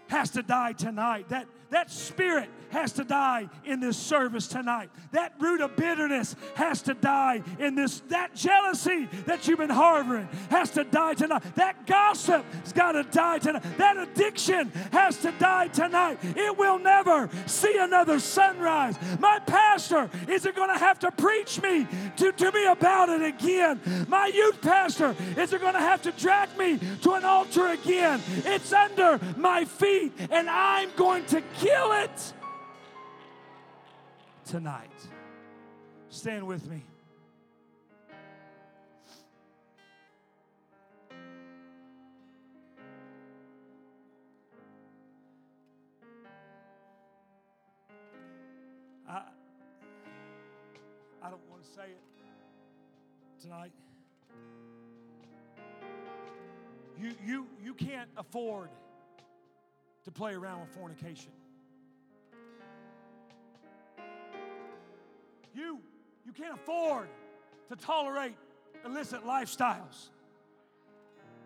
has 0.08 0.32
to 0.32 0.44
die 0.44 0.74
tonight. 0.74 1.30
That, 1.30 1.48
that 1.70 1.90
spirit 1.90 2.50
has 2.72 2.94
to 2.94 3.04
die 3.04 3.50
in 3.66 3.80
this 3.80 3.98
service 3.98 4.48
tonight. 4.48 4.90
That 5.12 5.34
root 5.40 5.62
of 5.62 5.76
bitterness 5.76 6.36
has 6.56 6.82
to 6.84 6.94
die 6.94 7.44
in 7.60 7.76
this. 7.76 8.02
That 8.10 8.36
jealousy 8.36 9.08
that 9.26 9.48
you've 9.48 9.60
been 9.60 9.70
harboring 9.70 10.28
has 10.50 10.72
to 10.72 10.84
die 10.84 11.14
tonight. 11.14 11.44
That 11.56 11.86
gossip 11.86 12.46
has 12.64 12.74
got 12.74 12.94
to 12.94 13.04
die 13.04 13.40
tonight. 13.40 13.64
That 13.78 13.98
addiction 13.98 14.72
has 14.92 15.18
to 15.18 15.32
die 15.34 15.68
tonight. 15.68 16.20
It 16.24 16.58
will 16.58 16.80
never 16.80 17.30
see 17.46 17.78
another 17.78 18.20
sunrise. 18.20 18.98
My 19.20 19.40
pastor 19.40 20.10
isn't 20.28 20.56
going 20.56 20.74
to 20.74 20.80
have 20.80 21.00
to 21.00 21.12
preach 21.12 21.62
me 21.62 21.88
to, 22.18 22.32
to 22.32 22.52
me 22.52 22.66
about 22.66 23.10
it 23.10 23.22
again. 23.22 23.80
My 24.08 24.28
youth 24.28 24.62
pastor 24.62 25.16
isn't 25.38 25.62
going 25.62 25.74
to 25.74 25.80
have 25.80 26.02
to 26.04 26.12
drag 26.14 26.58
me 26.58 26.80
to 27.02 27.14
an 27.14 27.26
altar 27.26 27.68
again. 27.68 28.22
It's 28.46 28.74
under 28.74 29.20
my 29.38 29.66
feet 29.66 30.01
and 30.30 30.50
I'm 30.50 30.90
going 30.96 31.26
to 31.26 31.42
kill 31.60 31.92
it 31.94 32.34
tonight. 34.46 34.90
Stand 36.10 36.46
with 36.46 36.68
me. 36.70 36.84
I, 49.08 49.22
I 51.22 51.30
don't 51.30 51.42
want 51.50 51.64
to 51.64 51.70
say 51.70 51.84
it 51.84 53.42
tonight. 53.42 53.72
You, 57.00 57.14
you, 57.26 57.48
you 57.64 57.74
can't 57.74 58.10
afford 58.16 58.70
to 60.06 60.12
play 60.12 60.34
around 60.34 60.62
with 60.62 60.70
fornication. 60.70 61.32
You, 65.54 65.80
you 66.26 66.32
can't 66.32 66.56
afford 66.56 67.10
to 67.70 67.76
tolerate 67.76 68.36
illicit 68.86 69.26
lifestyles. 69.26 70.10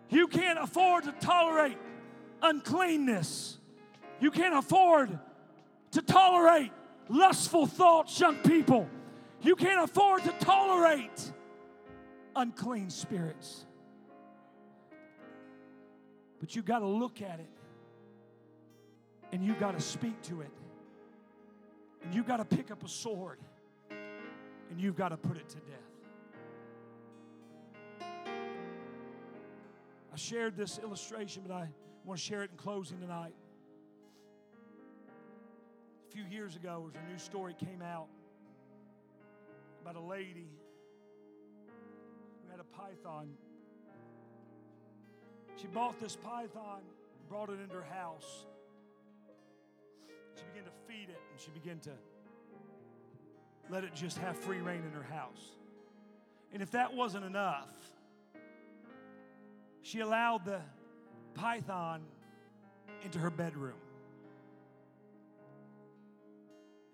You 0.08 0.28
can't 0.28 0.58
afford 0.58 1.04
to 1.04 1.12
tolerate 1.12 1.76
uncleanness. 2.42 3.58
You 4.20 4.30
can't 4.30 4.54
afford 4.54 5.18
to 5.92 6.02
tolerate 6.02 6.72
lustful 7.08 7.66
thoughts, 7.66 8.18
young 8.18 8.36
people. 8.36 8.88
You 9.42 9.56
can't 9.56 9.82
afford 9.82 10.24
to 10.24 10.32
tolerate 10.40 11.32
unclean 12.34 12.90
spirits. 12.90 13.66
But 16.38 16.54
you 16.54 16.62
got 16.62 16.80
to 16.80 16.86
look 16.86 17.22
at 17.22 17.40
it 17.40 17.55
and 19.32 19.44
you 19.44 19.54
got 19.54 19.72
to 19.72 19.80
speak 19.80 20.20
to 20.22 20.40
it. 20.40 20.50
And 22.02 22.14
you 22.14 22.22
got 22.22 22.36
to 22.36 22.44
pick 22.44 22.70
up 22.70 22.84
a 22.84 22.88
sword 22.88 23.38
and 23.90 24.80
you've 24.80 24.96
got 24.96 25.08
to 25.08 25.16
put 25.16 25.36
it 25.36 25.48
to 25.48 25.56
death. 25.56 25.86
I 30.12 30.16
shared 30.16 30.56
this 30.56 30.78
illustration, 30.78 31.42
but 31.46 31.54
I 31.54 31.68
want 32.04 32.18
to 32.18 32.24
share 32.24 32.42
it 32.42 32.50
in 32.50 32.56
closing 32.56 32.98
tonight. 33.00 33.34
A 36.08 36.12
few 36.14 36.24
years 36.24 36.56
ago, 36.56 36.90
there's 36.92 37.04
a 37.04 37.12
new 37.12 37.18
story 37.18 37.54
came 37.58 37.82
out 37.82 38.08
about 39.82 39.96
a 39.96 40.04
lady 40.04 40.48
who 42.44 42.50
had 42.50 42.60
a 42.60 42.64
python. 42.64 43.28
She 45.60 45.66
bought 45.66 46.00
this 46.00 46.16
python, 46.16 46.80
brought 47.28 47.50
it 47.50 47.60
into 47.60 47.74
her 47.74 47.86
house. 47.94 48.46
She 50.36 50.44
began 50.52 50.64
to 50.64 50.70
feed 50.86 51.08
it 51.08 51.20
and 51.32 51.40
she 51.40 51.50
began 51.50 51.78
to 51.80 51.92
let 53.70 53.84
it 53.84 53.94
just 53.94 54.18
have 54.18 54.36
free 54.36 54.60
reign 54.60 54.82
in 54.86 54.92
her 54.92 55.02
house. 55.02 55.52
And 56.52 56.62
if 56.62 56.70
that 56.72 56.94
wasn't 56.94 57.24
enough, 57.24 57.68
she 59.82 60.00
allowed 60.00 60.44
the 60.44 60.60
python 61.34 62.02
into 63.02 63.18
her 63.18 63.30
bedroom. 63.30 63.78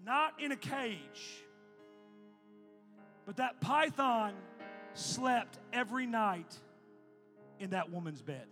Not 0.04 0.40
in 0.40 0.52
a 0.52 0.56
cage, 0.56 1.44
but 3.24 3.36
that 3.36 3.60
python 3.60 4.34
slept 4.94 5.58
every 5.72 6.06
night 6.06 6.58
in 7.60 7.70
that 7.70 7.90
woman's 7.90 8.20
bed. 8.20 8.46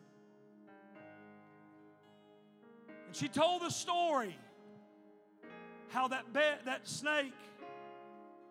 And 3.07 3.17
she 3.17 3.27
told 3.27 3.63
the 3.63 3.71
story 3.71 4.39
how 5.91 6.09
that, 6.09 6.33
bed, 6.33 6.59
that 6.65 6.89
snake 6.89 7.35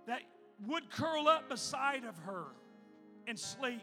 that 0.07 0.21
would 0.67 0.89
curl 0.91 1.27
up 1.27 1.49
beside 1.49 2.03
of 2.03 2.17
her 2.19 2.45
and 3.27 3.37
sleep, 3.39 3.81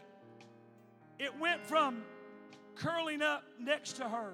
it 1.19 1.37
went 1.39 1.65
from 1.65 2.03
curling 2.75 3.21
up 3.21 3.43
next 3.59 3.93
to 3.93 4.03
her 4.03 4.33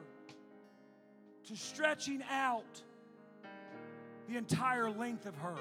to 1.47 1.55
stretching 1.55 2.21
out 2.29 2.81
the 4.27 4.37
entire 4.37 4.89
length 4.89 5.25
of 5.25 5.35
her 5.35 5.57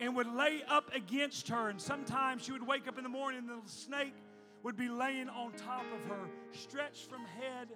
and 0.00 0.14
would 0.16 0.32
lay 0.32 0.62
up 0.68 0.94
against 0.94 1.48
her. 1.48 1.68
And 1.68 1.80
sometimes 1.80 2.44
she 2.44 2.52
would 2.52 2.66
wake 2.66 2.88
up 2.88 2.98
in 2.98 3.04
the 3.04 3.10
morning 3.10 3.40
and 3.40 3.48
the 3.48 3.70
snake 3.70 4.14
would 4.62 4.76
be 4.76 4.88
laying 4.88 5.28
on 5.28 5.52
top 5.52 5.84
of 5.94 6.04
her, 6.10 6.28
stretched 6.52 7.08
from 7.10 7.24
head 7.24 7.68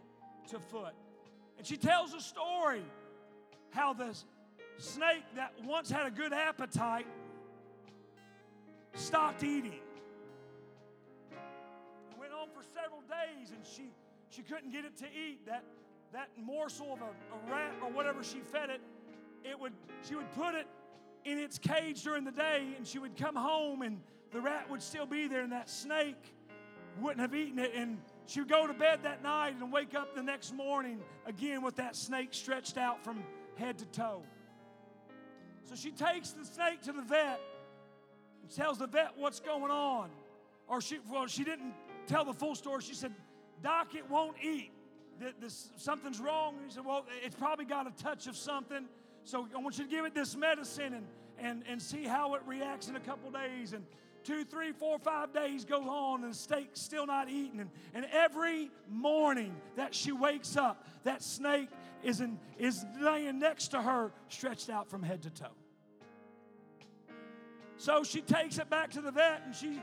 to 0.49 0.59
foot. 0.59 0.95
And 1.59 1.67
she 1.67 1.77
tells 1.77 2.15
a 2.15 2.21
story 2.21 2.83
how 3.71 3.93
the 3.93 4.17
snake 4.79 5.25
that 5.35 5.53
once 5.65 5.91
had 5.91 6.07
a 6.07 6.11
good 6.11 6.33
appetite 6.33 7.07
stopped 8.95 9.43
eating. 9.43 9.81
It 11.31 12.19
went 12.19 12.33
on 12.33 12.49
for 12.49 12.63
several 12.63 13.03
days 13.03 13.51
and 13.51 13.65
she, 13.65 13.91
she 14.31 14.43
couldn't 14.43 14.73
get 14.73 14.85
it 14.85 14.97
to 14.99 15.07
eat. 15.07 15.45
That, 15.47 15.65
that 16.13 16.29
morsel 16.41 16.95
of 16.95 17.01
a, 17.03 17.05
a 17.05 17.53
rat 17.53 17.75
or 17.83 17.91
whatever 17.91 18.23
she 18.23 18.39
fed 18.39 18.71
it, 18.71 18.81
it 19.45 19.59
would, 19.59 19.73
she 20.07 20.15
would 20.15 20.31
put 20.33 20.55
it 20.55 20.67
in 21.25 21.39
its 21.39 21.59
cage 21.59 22.03
during 22.03 22.25
the 22.25 22.33
day 22.33 22.75
and 22.77 22.87
she 22.87 22.99
would 22.99 23.17
come 23.17 23.37
home 23.37 23.83
and 23.83 24.01
the 24.31 24.41
rat 24.41 24.71
would 24.71 24.83
still 24.83 25.07
be 25.07 25.27
there 25.27 25.43
and 25.43 25.53
that 25.53 25.69
snake 25.69 26.35
wouldn't 27.01 27.21
have 27.21 27.35
eaten 27.35 27.59
it 27.59 27.73
and 27.75 27.99
she 28.27 28.41
would 28.41 28.49
go 28.49 28.67
to 28.67 28.75
bed 28.75 29.01
that 29.03 29.23
night 29.23 29.55
and 29.61 29.73
wake 29.73 29.95
up 29.95 30.15
the 30.15 30.23
next 30.23 30.55
morning 30.55 31.01
again 31.27 31.63
with 31.63 31.77
that 31.77 31.97
snake 31.97 32.29
stretched 32.33 32.77
out 32.77 33.03
from 33.03 33.23
head 33.57 33.79
to 33.79 33.87
toe. 33.87 34.23
So 35.69 35.75
she 35.75 35.91
takes 35.91 36.31
the 36.31 36.47
snake 36.47 36.81
to 36.83 36.93
the 36.93 37.03
vet 37.03 37.41
and 38.43 38.51
tells 38.51 38.79
the 38.79 38.87
vet 38.87 39.13
what's 39.17 39.39
going 39.39 39.71
on. 39.71 40.09
Or 40.67 40.81
she, 40.81 40.99
well, 41.11 41.27
she 41.27 41.45
didn't 41.45 41.75
tell 42.07 42.25
the 42.25 42.33
full 42.33 42.55
story. 42.55 42.83
She 42.83 42.95
said, 42.95 43.13
Doc, 43.63 43.95
it 43.95 44.09
won't 44.09 44.37
eat. 44.43 44.71
This, 45.41 45.71
something's 45.77 46.21
wrong. 46.21 46.55
He 46.65 46.73
said, 46.73 46.85
Well, 46.87 47.05
it's 47.25 47.35
probably 47.35 47.65
got 47.65 47.87
a 47.87 48.03
touch 48.03 48.27
of 48.29 48.37
something. 48.37 48.87
So 49.25 49.47
I 49.55 49.59
want 49.59 49.77
you 49.77 49.85
to 49.85 49.91
give 49.91 50.07
it 50.07 50.15
this 50.15 50.37
medicine 50.37 50.95
and, 50.95 51.07
and, 51.39 51.65
and 51.69 51.83
see 51.83 52.05
how 52.05 52.35
it 52.35 52.43
reacts 52.47 52.89
in 52.89 52.97
a 52.97 53.01
couple 53.01 53.31
days. 53.31 53.75
And 53.75 53.85
two, 54.25 54.45
three, 54.45 54.73
four, 54.73 54.99
five 54.99 55.35
days 55.35 55.65
goes 55.65 55.87
on 55.87 56.23
and 56.23 56.33
the 56.33 56.37
snake's 56.37 56.81
still 56.81 57.05
not 57.05 57.29
eating. 57.29 57.61
And, 57.61 57.71
and 57.93 58.07
every 58.13 58.71
morning 58.89 59.55
that 59.77 59.95
she 59.95 60.13
wakes 60.13 60.57
up, 60.57 60.87
that 61.05 61.23
snake 61.23 61.69
is, 62.03 62.21
in, 62.21 62.39
is 62.59 62.85
laying 63.01 63.39
next 63.39 63.69
to 63.69 63.83
her, 63.83 64.13
stretched 64.29 64.71
out 64.71 64.89
from 64.89 65.03
head 65.03 65.23
to 65.23 65.31
toe. 65.31 65.58
So 67.79 68.03
she 68.03 68.21
takes 68.21 68.59
it 68.59 68.69
back 68.69 68.91
to 68.91 69.01
the 69.01 69.13
vet 69.13 69.43
and 69.47 69.55
she 69.55 69.81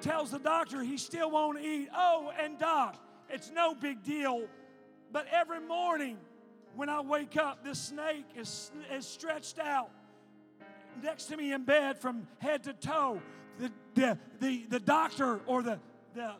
tells 0.00 0.30
the 0.30 0.38
doctor 0.38 0.82
he 0.82 0.98
still 0.98 1.30
won't 1.30 1.60
eat. 1.60 1.88
Oh, 1.94 2.30
and 2.38 2.58
doc, 2.58 2.96
it's 3.30 3.50
no 3.50 3.74
big 3.74 4.02
deal. 4.02 4.46
But 5.10 5.26
every 5.32 5.60
morning 5.60 6.18
when 6.76 6.88
I 6.88 7.00
wake 7.00 7.36
up, 7.36 7.64
this 7.64 7.80
snake 7.80 8.26
is, 8.36 8.70
is 8.92 9.06
stretched 9.06 9.58
out 9.58 9.90
next 11.02 11.24
to 11.26 11.36
me 11.36 11.52
in 11.52 11.64
bed 11.64 11.98
from 11.98 12.26
head 12.38 12.62
to 12.64 12.74
toe. 12.74 13.20
The, 13.58 13.72
the, 13.94 14.18
the, 14.40 14.66
the 14.68 14.80
doctor 14.80 15.40
or 15.46 15.62
the, 15.62 15.78
the 16.14 16.32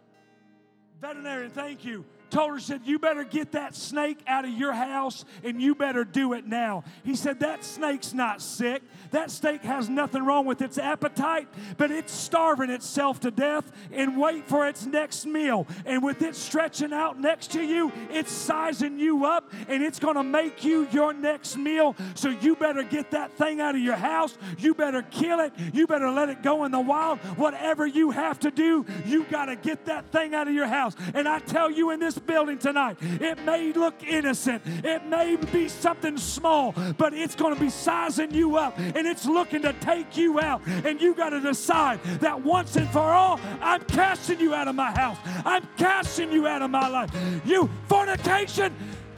veterinarian, 1.01 1.51
thank 1.51 1.85
you, 1.85 2.05
told 2.31 2.53
her, 2.53 2.61
said, 2.61 2.83
You 2.85 2.99
better 2.99 3.25
get 3.25 3.53
that 3.53 3.75
snake 3.75 4.21
out 4.27 4.45
of 4.45 4.51
your 4.53 4.73
house 4.73 5.25
and 5.43 5.61
you 5.61 5.75
better 5.75 6.05
do 6.05 6.33
it 6.33 6.47
now. 6.47 6.85
He 7.05 7.17
said, 7.17 7.41
That 7.41 7.65
snake's 7.65 8.13
not 8.13 8.41
sick. 8.41 8.83
That 9.11 9.31
snake 9.31 9.63
has 9.63 9.89
nothing 9.89 10.25
wrong 10.25 10.47
with 10.47 10.63
its 10.63 10.79
appetite, 10.79 11.49
but 11.77 11.91
it's 11.91 12.13
starving 12.13 12.71
itself 12.71 13.21
to 13.21 13.31
death 13.31 13.71
and 13.93 14.19
wait 14.19 14.47
for 14.47 14.69
its 14.69 14.87
next 14.87 15.27
meal. 15.27 15.67
And 15.85 16.03
with 16.03 16.23
it 16.23 16.37
stretching 16.37 16.93
out 16.93 17.19
next 17.19 17.51
to 17.53 17.63
you, 17.63 17.93
it's 18.11 18.31
sizing 18.31 18.99
you 18.99 19.25
up 19.25 19.53
and 19.69 19.83
it's 19.83 19.99
going 19.99 20.15
to 20.15 20.23
make 20.23 20.65
you 20.65 20.87
your 20.93 21.13
next 21.13 21.57
meal. 21.57 21.97
So 22.15 22.29
you 22.31 22.55
better 22.55 22.83
get 22.83 23.11
that 23.11 23.33
thing 23.37 23.61
out 23.61 23.75
of 23.75 23.81
your 23.81 23.97
house. 23.97 24.37
You 24.59 24.75
better 24.75 25.03
kill 25.03 25.41
it. 25.41 25.53
You 25.73 25.87
better 25.87 26.11
let 26.11 26.29
it 26.29 26.43
go 26.43 26.65
in 26.65 26.71
the 26.71 26.81
wild. 26.81 27.19
Whatever 27.37 27.87
you 27.87 28.11
have 28.13 28.39
to 28.41 28.51
do, 28.51 28.87
you 29.05 29.25
got 29.25 29.47
to 29.47 29.57
get 29.57 29.87
that 29.87 30.13
thing 30.13 30.35
out 30.35 30.47
of 30.47 30.55
your 30.55 30.67
house. 30.67 30.95
And 31.15 31.29
I 31.29 31.41
tell 31.41 31.71
you 31.71 31.91
in 31.91 32.01
this 32.01 32.19
building 32.27 32.59
tonight. 32.59 32.97
It 33.01 33.43
may 33.45 33.73
look 33.73 34.03
innocent, 34.03 34.63
it 34.67 35.07
may 35.07 35.37
be 35.37 35.69
something 35.69 36.17
small, 36.19 36.75
but 36.97 37.15
it's 37.15 37.35
going 37.35 37.55
to 37.55 37.61
be 37.61 37.71
sizing 37.71 38.33
you 38.33 38.57
up 38.57 38.79
and 38.79 39.07
it's 39.07 39.27
looking 39.27 39.63
to 39.63 39.73
take 39.75 40.17
you 40.17 40.41
out. 40.41 40.67
And 40.67 41.01
you 41.01 41.15
got 41.15 41.31
to 41.31 41.41
decide 41.41 42.03
that 42.21 42.43
once 42.43 42.77
and 42.77 42.89
for 42.91 43.01
all, 43.01 43.41
I'm 43.61 43.83
casting 43.85 44.41
you 44.41 44.55
out 44.55 44.69
of 44.69 44.75
my 44.75 44.91
house, 44.91 45.19
I'm 45.45 45.67
casting 45.77 46.33
you 46.33 46.47
out 46.47 46.63
of 46.63 46.71
my 46.71 46.89
life. 46.89 47.11
You, 47.45 47.69
fornication, 47.89 48.75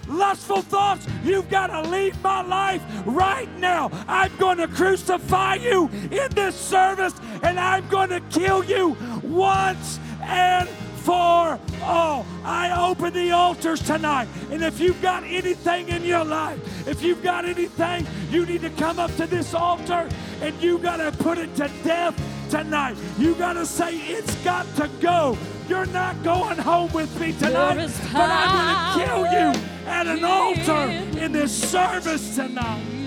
lustful 0.09 0.63
thoughts, 0.63 1.07
you've 1.25 1.49
got 1.49 1.69
to 1.69 1.89
leave 1.89 2.21
my 2.23 2.43
life 2.43 2.83
right 3.07 3.49
now. 3.59 3.91
I'm 4.09 4.35
going 4.37 4.59
to 4.59 4.69
crucify 4.69 5.57
you 5.57 5.89
in 6.11 6.29
this 6.35 6.55
service 6.55 7.15
and 7.43 7.59
I'm 7.59 7.89
going 7.89 8.11
to 8.11 8.21
kill 8.31 8.65
you 8.65 8.97
once 9.23 9.99
and 10.23 10.69
for 11.03 11.59
all. 11.83 12.25
Oh, 12.25 12.27
I 12.45 12.89
open 12.89 13.13
the 13.13 13.33
altars 13.33 13.83
tonight. 13.83 14.29
And 14.51 14.63
if 14.63 14.81
you've 14.81 15.01
got 15.03 15.25
anything 15.25 15.89
in 15.89 16.05
your 16.05 16.25
life, 16.25 16.87
if 16.87 17.03
you've 17.03 17.23
got 17.23 17.45
anything, 17.45 18.07
you 18.31 18.47
need 18.47 18.63
to 18.63 18.71
come 18.71 18.99
up 18.99 19.15
to 19.17 19.27
this 19.27 19.55
altar 19.55 20.09
and 20.41 20.63
you 20.63 20.79
got 20.79 20.97
to 20.99 21.13
put 21.23 21.39
it 21.39 21.55
to 21.57 21.71
death 21.83 22.15
tonight. 22.51 22.97
You 23.19 23.35
got 23.35 23.55
to 23.55 23.67
say, 23.67 23.97
it's 23.97 24.35
got 24.45 24.67
to 24.77 24.89
go. 25.01 25.37
You're 25.69 25.87
not 25.87 26.23
going 26.23 26.59
home 26.59 26.93
with 26.93 27.19
me 27.21 27.33
tonight, 27.33 27.91
but 28.13 28.31
I'm 28.31 28.97
going 28.97 29.07
to 29.07 29.13
kill 29.13 29.23
you 29.33 29.63
at 29.87 30.07
an 30.07 30.25
altar 30.25 30.91
in 31.19 31.33
this 31.33 31.53
service 31.71 32.37
tonight. 32.37 33.02